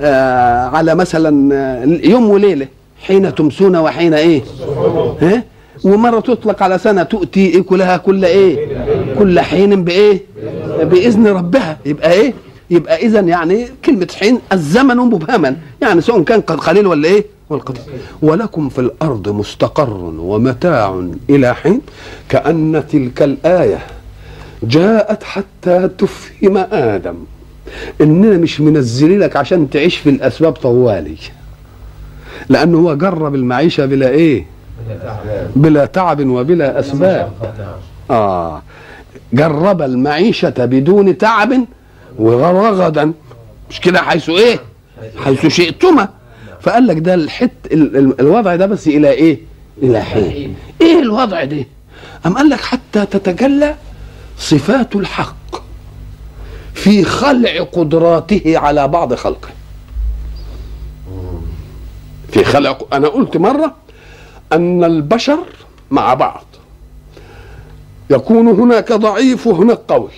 آه 0.00 0.66
على 0.68 0.94
مثلا 0.94 1.54
آه، 1.54 1.84
يوم 2.08 2.30
وليلة 2.30 2.66
حين 3.06 3.34
تمسون 3.34 3.76
وحين 3.76 4.14
إيه؟ 4.14 4.42
ها؟ 5.20 5.44
ومرة 5.84 6.20
تطلق 6.20 6.62
على 6.62 6.78
سنة 6.78 7.02
تؤتي 7.02 7.58
اكلها 7.58 7.96
كل 7.96 8.24
إيه؟ 8.24 8.66
كل 9.18 9.40
حين 9.40 9.84
بإيه؟ 9.84 10.22
بإذن 10.82 11.26
ربها. 11.26 11.78
يبقى 11.86 12.12
إيه؟ 12.12 12.34
يبقى 12.70 12.96
اذا 13.06 13.20
يعني 13.20 13.66
كلمة 13.84 14.08
حين 14.20 14.38
الزمن 14.52 14.96
مبهما. 14.96 15.56
يعني 15.82 16.00
سواء 16.00 16.22
كان 16.22 16.40
قد 16.40 16.56
قليل 16.60 16.86
ولا 16.86 17.08
إيه؟ 17.08 17.24
والقدير 17.50 17.82
ولكم 18.22 18.68
في 18.68 18.78
الأرض 18.78 19.28
مستقر 19.28 19.90
ومتاع 20.18 21.04
إلى 21.30 21.54
حين 21.54 21.80
كأن 22.28 22.84
تلك 22.90 23.22
الآية 23.22 23.78
جاءت 24.62 25.22
حتى 25.22 25.88
تفهم 25.98 26.56
آدم. 26.72 27.14
إننا 28.00 28.36
مش 28.36 28.60
منزلينك 28.60 29.36
عشان 29.36 29.70
تعيش 29.70 29.96
في 29.96 30.10
الأسباب 30.10 30.52
طوالي. 30.52 31.16
لأنه 32.48 32.78
هو 32.78 32.94
جرب 32.94 33.34
المعيشة 33.34 33.86
بلا 33.86 34.08
إيه؟ 34.08 34.46
بلا 35.56 35.84
تعب 35.86 36.26
وبلا 36.26 36.80
أسباب. 36.80 37.32
آه. 38.10 38.62
جرب 39.32 39.82
المعيشة 39.82 40.54
بدون 40.58 41.18
تعب 41.18 41.52
ورغدا 42.18 43.12
مش 43.70 43.80
كده؟ 43.80 44.02
حيث 44.02 44.28
إيه؟ 44.28 44.58
حيث 45.24 45.46
شئتما. 45.46 46.08
فقال 46.60 46.86
لك 46.86 46.98
ده 46.98 47.14
الحت 47.14 47.50
ال- 47.72 47.96
ال- 47.96 48.20
الوضع 48.20 48.56
ده 48.56 48.66
بس 48.66 48.88
إلى 48.88 49.10
إيه؟ 49.10 49.38
إلى 49.82 50.00
حين. 50.02 50.56
إيه 50.80 50.98
الوضع 50.98 51.44
ده؟ 51.44 51.64
أم 52.26 52.34
قال 52.36 52.48
لك 52.50 52.60
حتى 52.60 53.06
تتجلى 53.06 53.74
صفات 54.38 54.96
الحق 54.96 55.62
في 56.74 57.04
خلع 57.04 57.62
قدراته 57.72 58.58
على 58.58 58.88
بعض 58.88 59.14
خلقه. 59.14 59.48
في 62.32 62.44
خلق 62.44 62.94
أنا 62.94 63.08
قلت 63.08 63.36
مرة 63.36 63.74
أن 64.52 64.84
البشر 64.84 65.38
مع 65.90 66.14
بعض. 66.14 66.44
يكون 68.10 68.48
هناك 68.48 68.92
ضعيف 68.92 69.46
وهناك 69.46 69.78
قوي. 69.88 70.10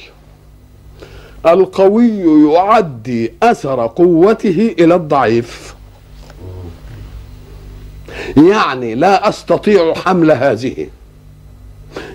القوي 1.46 2.08
يعدي 2.52 3.32
أثر 3.42 3.86
قوته 3.86 4.74
إلى 4.78 4.94
الضعيف. 4.94 5.74
يعني 8.36 8.94
لا 8.94 9.28
أستطيع 9.28 9.94
حمل 9.94 10.30
هذه. 10.30 10.86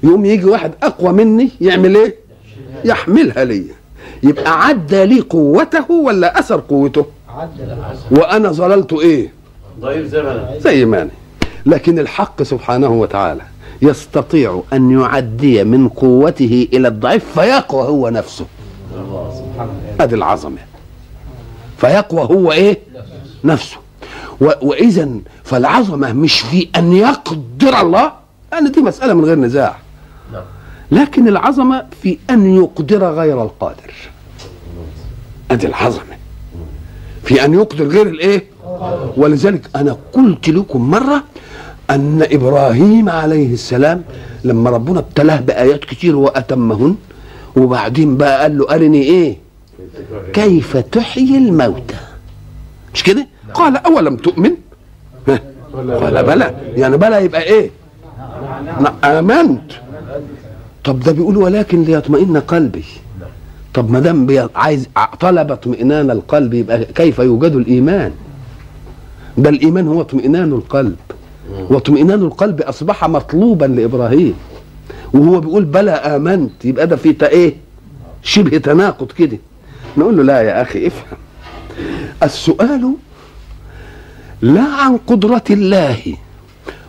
يوم 0.04 0.26
يجي 0.26 0.46
واحد 0.46 0.72
أقوى 0.84 1.14
مني 1.14 1.50
يعمل 1.62 1.96
إيه؟ 1.96 2.16
يحملها 2.86 3.44
لي. 3.44 3.64
يبقى 4.24 4.68
عدى 4.68 5.06
لي 5.06 5.20
قوته 5.20 5.92
ولا 5.92 6.40
أثر 6.40 6.64
قوته؟ 6.70 7.06
وأنا 8.12 8.52
ظللت 8.52 8.94
إيه؟ 8.94 9.34
ضعيف 9.80 10.08
زمن 10.08 10.60
زي 10.60 10.86
ما 10.86 11.02
أنا. 11.02 11.10
لكن 11.66 12.00
الحق 12.00 12.44
سبحانه 12.44 12.90
وتعالى 12.90 13.42
يستطيع 13.82 14.64
أن 14.74 14.92
يعدي 14.92 15.64
من 15.64 15.90
قوته 15.90 16.68
إلى 16.74 16.88
الضعيف 16.88 17.40
فيقوى 17.40 17.88
هو 17.88 18.10
نفسه. 18.10 18.46
هذه 20.02 20.14
العظمة. 20.14 20.58
فيقوى 21.78 22.22
هو 22.22 22.52
إيه؟ 22.52 22.78
نفسه. 23.44 23.78
و- 24.42 24.52
وإذا 24.62 25.10
فالعظمة 25.44 26.14
مش 26.14 26.40
في 26.40 26.68
أن 26.76 26.94
يقدر 26.94 27.82
الله؟ 27.82 28.12
لأن 28.52 28.72
دي 28.72 28.82
مسألة 28.82 29.14
من 29.14 29.26
غير 29.26 29.36
نزاع. 29.40 29.76
نعم. 30.34 30.44
لكن 30.92 31.28
العظمة 31.28 31.86
في 32.04 32.18
أن 32.30 32.56
يقدر 32.56 33.12
غير 33.12 33.42
القادر. 33.44 33.94
أدي 35.52 35.68
العظمة. 35.68 36.18
في 37.24 37.46
أن 37.46 37.54
يقدر 37.54 37.88
غير 37.88 38.08
الإيه؟ 38.08 38.44
ولذلك 39.18 39.70
أنا 39.76 39.98
قلت 40.14 40.50
لكم 40.50 40.90
مرة 40.92 41.24
أن 41.90 42.28
إبراهيم 42.32 43.10
عليه 43.10 43.54
السلام 43.54 44.04
لما 44.44 44.70
ربنا 44.70 45.00
ابتلاه 45.00 45.40
بآيات 45.40 45.80
كتير 45.86 46.16
وأتمهن 46.16 46.96
وبعدين 47.58 48.18
بقى 48.18 48.42
قال 48.42 48.58
له 48.58 48.76
أرني 48.76 49.04
إيه؟ 49.04 49.38
كيف 50.34 50.78
تحيي 50.78 51.38
الموتى؟ 51.38 51.96
مش 52.94 53.04
كده؟ 53.04 53.28
قال 53.54 53.78
أولم 53.78 54.16
تؤمن؟ 54.16 54.52
قال 55.74 56.24
بلى. 56.24 56.56
يعني 56.76 56.98
بلى 56.98 57.26
يبقى 57.26 57.42
أنا 58.80 59.20
آمنت. 59.20 59.72
طب 60.84 61.00
ده 61.00 61.12
بيقول 61.12 61.38
ولكن 61.38 61.84
ليطمئن 61.84 62.38
قلبي. 62.38 62.84
طب 63.74 63.92
ما 63.92 64.00
دام 64.00 64.26
عايز 64.56 64.90
طلب 65.20 65.52
اطمئنان 65.52 66.12
القلب 66.12 66.54
يبقى 66.54 66.86
كيف 66.86 67.20
يوجد 67.20 67.52
الإيمان؟ 67.52 68.12
ده 69.38 69.50
الإيمان 69.50 69.88
هو 69.88 70.02
اطمئنان 70.02 70.54
القلب. 70.54 70.96
واطمئنان 71.70 72.22
القلب 72.22 72.62
أصبح 72.62 73.06
مطلوبا 73.10 73.66
لإبراهيم. 73.66 74.34
وهو 75.14 75.40
بيقول 75.40 75.66
بلى 75.66 75.92
آمنت. 75.92 76.66
يبقى 76.66 76.88
ده 76.88 76.96
في 76.96 77.16
إيه؟ 77.24 77.56
شبه 78.24 78.58
تناقض 78.58 79.12
كده. 79.12 79.38
نقول 79.98 80.18
له 80.18 80.24
لا 80.24 80.42
يا 80.42 80.62
أخي 80.62 80.88
افهم. 80.88 81.18
السؤال 82.24 82.94
لا 84.42 84.62
عن 84.64 84.98
قدرة 84.98 85.44
الله 85.50 86.00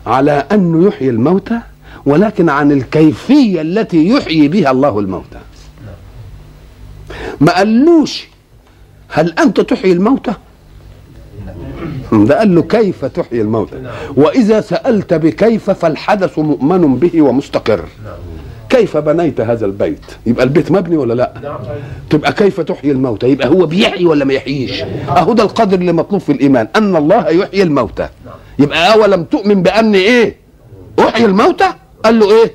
على 0.07 0.31
أنه 0.51 0.87
يحيي 0.87 1.09
الموتى 1.09 1.59
ولكن 2.05 2.49
عن 2.49 2.71
الكيفية 2.71 3.61
التي 3.61 4.09
يحيي 4.09 4.47
بها 4.47 4.71
الله 4.71 4.99
الموتى. 4.99 5.39
ما 7.41 7.51
قالوش 7.57 8.27
هل 9.07 9.33
أنت 9.39 9.61
تحيي 9.61 9.91
الموتى؟ 9.93 10.33
ده 12.11 12.37
قال 12.39 12.55
له 12.55 12.61
كيف 12.61 13.05
تحيي 13.05 13.41
الموتى؟ 13.41 13.91
وإذا 14.15 14.61
سألت 14.61 15.13
بكيف 15.13 15.69
فالحدث 15.69 16.39
مؤمن 16.39 16.95
به 16.95 17.21
ومستقر. 17.21 17.85
كيف 18.69 18.97
بنيت 18.97 19.41
هذا 19.41 19.65
البيت؟ 19.65 20.01
يبقى 20.25 20.43
البيت 20.43 20.71
مبني 20.71 20.97
ولا 20.97 21.13
لا؟ 21.13 21.59
تبقى 22.09 22.33
كيف 22.33 22.61
تحيي 22.61 22.91
الموتى؟ 22.91 23.27
يبقى 23.27 23.47
هو 23.47 23.65
بيحيي 23.65 24.05
ولا 24.05 24.25
ما 24.25 24.33
يحييش؟ 24.33 24.81
أهو 25.09 25.33
ده 25.33 25.43
القدر 25.43 25.77
اللي 25.77 25.91
مطلوب 25.91 26.21
في 26.21 26.31
الإيمان 26.31 26.67
أن 26.75 26.95
الله 26.95 27.29
يحيي 27.29 27.63
الموتى. 27.63 28.09
يبقى 28.59 28.93
أولم 28.93 29.23
تؤمن 29.23 29.63
بأن 29.63 29.95
إيه؟ 29.95 30.35
أحيي 30.99 31.25
الموتى؟ 31.25 31.73
قال 32.03 32.19
له 32.19 32.31
إيه؟ 32.31 32.53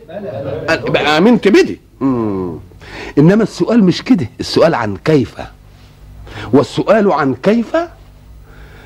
يبقى 0.87 1.19
آمنت 1.19 1.49
بدي. 1.49 1.81
إنما 3.19 3.43
السؤال 3.43 3.85
مش 3.85 4.03
كده 4.03 4.29
السؤال 4.41 4.75
عن 4.75 4.97
كيف. 4.97 5.35
والسؤال 6.53 7.13
عن 7.13 7.35
كيف؟ 7.35 7.77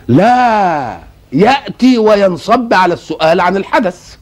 لا 0.09 0.99
يأتي 1.33 1.99
وينصب 1.99 2.75
على 2.75 2.95
السؤال 2.95 3.41
عن 3.41 3.57
الحدث. 3.57 4.17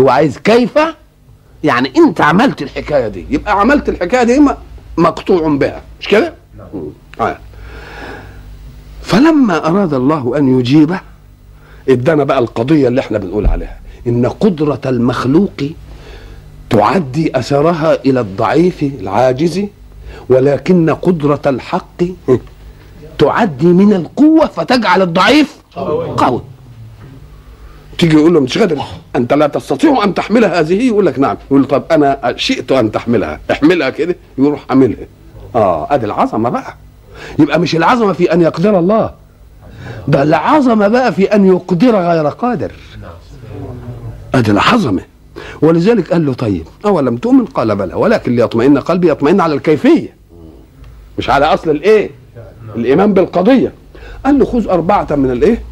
هو 0.00 0.08
عايز 0.08 0.38
كيف؟ 0.38 0.78
يعني 1.64 1.92
انت 1.96 2.20
عملت 2.20 2.62
الحكاية 2.62 3.08
دي 3.08 3.26
يبقى 3.30 3.60
عملت 3.60 3.88
الحكاية 3.88 4.22
دي 4.22 4.42
مقطوع 4.98 5.48
بها 5.48 5.82
مش 6.00 6.08
كده 6.08 6.34
مم. 6.74 6.80
آه. 7.20 7.38
فلما 9.02 9.66
أراد 9.66 9.94
الله 9.94 10.38
أن 10.38 10.58
يجيبه 10.60 11.00
ادانا 11.88 12.24
بقى 12.24 12.38
القضية 12.38 12.88
اللي 12.88 13.00
إحنا 13.00 13.18
بنقول 13.18 13.46
عليها 13.46 13.78
إن 14.06 14.26
قدرة 14.26 14.80
المخلوق 14.86 15.62
تعدي 16.70 17.38
أثرها 17.38 17.94
إلى 17.94 18.20
الضعيف 18.20 18.82
العاجز 18.82 19.62
ولكن 20.28 20.90
قدرة 20.90 21.40
الحق 21.46 22.02
تعدي 23.18 23.66
من 23.66 23.92
القوة 23.92 24.46
فتجعل 24.46 25.02
الضعيف 25.02 25.56
قوي 26.16 26.40
تيجي 27.98 28.16
يقول 28.16 28.34
له 28.34 28.40
مش 28.40 28.58
قادر 28.58 28.82
أنت 29.16 29.32
لا 29.32 29.46
تستطيع 29.46 30.04
أن 30.04 30.14
تحمل 30.14 30.44
هذه؟ 30.44 30.82
يقول 30.86 31.06
لك 31.06 31.18
نعم. 31.18 31.36
يقول 31.50 31.64
طب 31.64 31.82
أنا 31.90 32.34
شئت 32.36 32.72
أن 32.72 32.92
تحملها. 32.92 33.40
احملها 33.50 33.90
كده. 33.90 34.16
يروح 34.38 34.64
حاملها 34.68 35.06
آه 35.54 35.86
أدي 35.94 36.06
العظمة 36.06 36.48
بقى. 36.50 36.74
يبقى 37.38 37.60
مش 37.60 37.76
العظمة 37.76 38.12
في 38.12 38.32
أن 38.32 38.40
يقدر 38.42 38.78
الله. 38.78 39.10
ده 40.08 40.22
العظمة 40.22 40.88
بقى 40.88 41.12
في 41.12 41.24
أن 41.34 41.46
يقدر 41.46 41.96
غير 41.96 42.26
قادر. 42.28 42.72
أدي 44.34 44.50
العظمة. 44.50 45.02
ولذلك 45.62 46.12
قال 46.12 46.26
له 46.26 46.32
طيب 46.34 46.64
أولم 46.84 47.16
تؤمن؟ 47.16 47.44
قال 47.44 47.76
بلى. 47.76 47.94
ولكن 47.94 48.36
ليطمئن 48.36 48.78
قلبي 48.78 49.10
يطمئن 49.10 49.40
على 49.40 49.54
الكيفية. 49.54 50.14
مش 51.18 51.30
على 51.30 51.46
أصل 51.46 51.70
الإيه؟ 51.70 52.10
الإيمان 52.76 53.14
بالقضية. 53.14 53.72
قال 54.24 54.38
له 54.38 54.44
خذ 54.44 54.68
أربعة 54.68 55.06
من 55.10 55.30
الإيه؟ 55.30 55.62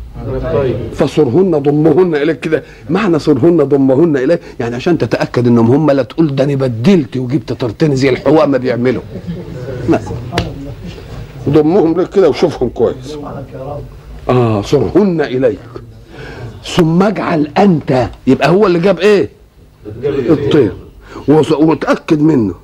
فصرهن 0.95 1.51
ضمهن 1.59 2.15
إليك 2.15 2.41
كده. 2.41 2.63
معنى 2.91 3.19
صرهن 3.19 3.57
ضمهن 3.57 4.17
إليك؟ 4.17 4.41
يعني 4.61 4.77
عشان 4.77 4.99
تتأكد 4.99 5.47
إنهم 5.47 5.71
هم 5.71 5.91
لا 5.91 6.03
تقول 6.03 6.35
ده 6.35 6.45
أنا 6.45 6.55
بدلت 6.55 7.17
وجبت 7.17 7.53
طرتين 7.53 7.97
زي 7.97 8.09
الحواء 8.09 8.47
ما 8.47 8.59
بيعملوا. 8.59 9.03
ضمهم 11.49 12.01
لك 12.01 12.11
كده 12.11 12.29
وشوفهم 12.29 12.69
كويس. 12.69 13.19
آه 14.29 14.63
صرهن 14.63 15.21
إليك. 15.21 15.59
ثم 16.65 17.03
اجعل 17.03 17.51
أنت. 17.59 18.09
يبقى 18.27 18.49
هو 18.51 18.67
اللي 18.67 18.79
جاب 18.79 18.99
إيه؟ 18.99 19.29
الطير 20.05 20.73
وتاكد 21.59 22.21
منه. 22.21 22.55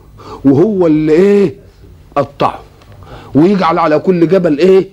وهو 0.44 0.86
اللي 0.86 1.12
إيه؟ 1.12 1.54
قطعه. 2.16 2.58
ويجعل 3.34 3.78
على 3.78 3.98
كل 3.98 4.28
جبل 4.28 4.58
إيه؟ 4.58 4.88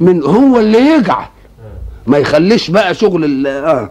من 0.00 0.22
هو 0.22 0.60
اللي 0.60 0.78
يجعل. 0.78 1.26
ما 2.06 2.18
يخليش 2.18 2.70
بقى 2.70 2.94
شغل 2.94 3.24
ال 3.24 3.46
آه. 3.46 3.90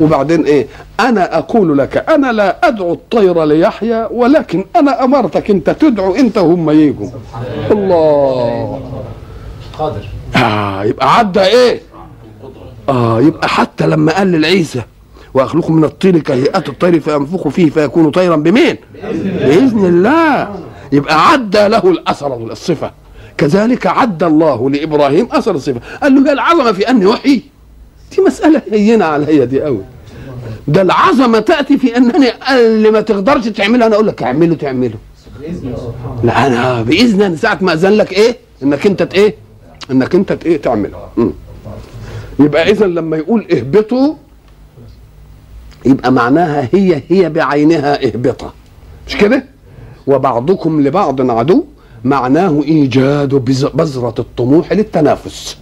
وبعدين 0.00 0.44
إيه؟ 0.44 0.66
أنا 1.00 1.38
أقول 1.38 1.78
لك 1.78 2.10
أنا 2.10 2.32
لا 2.32 2.68
أدعو 2.68 2.92
الطير 2.92 3.44
ليحيى 3.44 4.08
ولكن 4.10 4.64
أنا 4.76 5.04
أمرتك 5.04 5.50
أنت 5.50 5.70
تدعو 5.70 6.14
أنت 6.14 6.38
وهم 6.38 6.70
يجوا. 6.70 7.08
الله. 7.70 8.80
قادر. 9.78 10.08
آه 10.36 10.84
يبقى 10.84 11.18
عدى 11.18 11.40
إيه؟ 11.40 11.80
آه 12.88 13.20
يبقى 13.20 13.48
حتى 13.48 13.86
لما 13.86 14.12
قال 14.12 14.26
للعيسى 14.32 14.82
واخلق 15.34 15.70
من 15.70 15.84
الطين 15.84 16.20
كهيئات 16.20 16.68
الطير 16.68 17.00
فينفخ 17.00 17.48
فيه 17.48 17.70
فيكون 17.70 18.10
طيرا 18.10 18.36
بمين؟ 18.36 18.76
بإذن 19.22 19.84
الله. 19.86 20.54
يبقى 20.92 21.28
عدى 21.28 21.68
له 21.68 21.90
الأثر 21.90 22.36
الصفه 22.36 22.90
كذلك 23.38 23.86
عدى 23.86 24.26
الله 24.26 24.70
لإبراهيم 24.70 25.28
اثر 25.32 25.54
الصفة. 25.54 25.80
قال 26.02 26.14
له 26.14 26.28
هي 26.28 26.32
العظمة 26.32 26.72
في 26.72 26.90
ان 26.90 27.02
يحيي 27.02 27.42
دي 28.16 28.22
مسألة 28.22 28.62
هينة 28.72 29.04
عليا 29.04 29.44
دي 29.44 29.62
قوي 29.62 29.80
ده 30.68 30.82
العظمة 30.82 31.38
تأتي 31.38 31.78
في 31.78 31.96
أنني 31.96 32.28
اللي 32.50 32.90
ما 32.90 33.00
تقدرش 33.00 33.48
تعملها 33.48 33.86
أنا 33.86 33.94
أقول 33.94 34.06
لك 34.06 34.22
اعمله 34.22 34.54
تعمله. 34.54 34.94
لا 36.24 36.46
أنا 36.46 36.82
بإذن 36.82 37.36
ساعة 37.36 37.58
ما 37.60 37.72
أذن 37.72 37.92
لك 37.92 38.12
إيه؟ 38.12 38.36
إنك 38.62 38.86
أنت 38.86 39.02
إيه؟ 39.02 39.34
إنك 39.90 40.14
أنت 40.14 40.38
إيه؟ 40.46 40.62
تعمله. 40.62 41.08
يبقى 42.38 42.70
اذا 42.70 42.86
لما 42.86 43.16
يقول 43.16 43.46
اهبطوا 43.52 44.14
يبقى 45.86 46.12
معناها 46.12 46.68
هي 46.72 47.02
هي 47.08 47.30
بعينها 47.30 48.06
اهبطة. 48.06 48.52
مش 49.08 49.16
كده؟ 49.16 49.44
وبعضكم 50.06 50.80
لبعض 50.80 51.30
عدو. 51.30 51.64
معناه 52.04 52.62
إيجاد 52.62 53.34
بز- 53.34 53.64
بذرة 53.74 54.14
الطموح 54.18 54.72
للتنافس. 54.72 55.56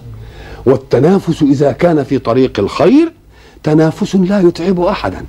والتنافس 0.66 1.42
إذا 1.42 1.72
كان 1.72 2.02
في 2.04 2.18
طريق 2.18 2.58
الخير 2.60 3.12
تنافس 3.62 4.16
لا 4.16 4.40
يتعب 4.40 4.80
أحدا. 4.80 5.24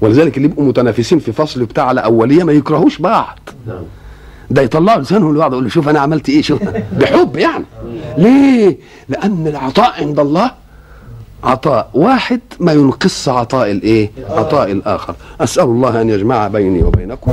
ولذلك 0.00 0.36
اللي 0.36 0.48
يبقوا 0.48 0.64
متنافسين 0.64 1.18
في 1.18 1.32
فصل 1.32 1.64
بتاع 1.64 1.84
على 1.84 2.00
أولية 2.04 2.44
ما 2.44 2.52
يكرهوش 2.52 2.98
بعض. 2.98 3.38
نعم. 3.66 3.82
ده 4.50 4.62
يطلعوا 4.62 5.00
لسانهم 5.00 5.34
لبعض 5.34 5.52
يقول 5.52 5.64
له 5.64 5.70
شوف 5.70 5.88
أنا 5.88 6.00
عملت 6.00 6.28
إيه 6.28 6.42
شوف. 6.42 6.62
بحب 7.00 7.36
يعني. 7.36 7.64
ليه؟ 8.18 8.76
لأن 9.08 9.46
العطاء 9.46 9.92
عند 10.02 10.18
الله 10.20 10.50
عطاء 11.44 11.90
واحد 11.94 12.40
ما 12.60 12.72
ينقص 12.72 13.28
عطاء 13.28 13.70
الإيه؟ 13.70 14.10
عطاء 14.30 14.72
الآخر. 14.72 15.14
أسأل 15.40 15.64
الله 15.64 16.00
أن 16.00 16.10
يجمع 16.10 16.48
بيني 16.48 16.82
وبينكم. 16.82 17.32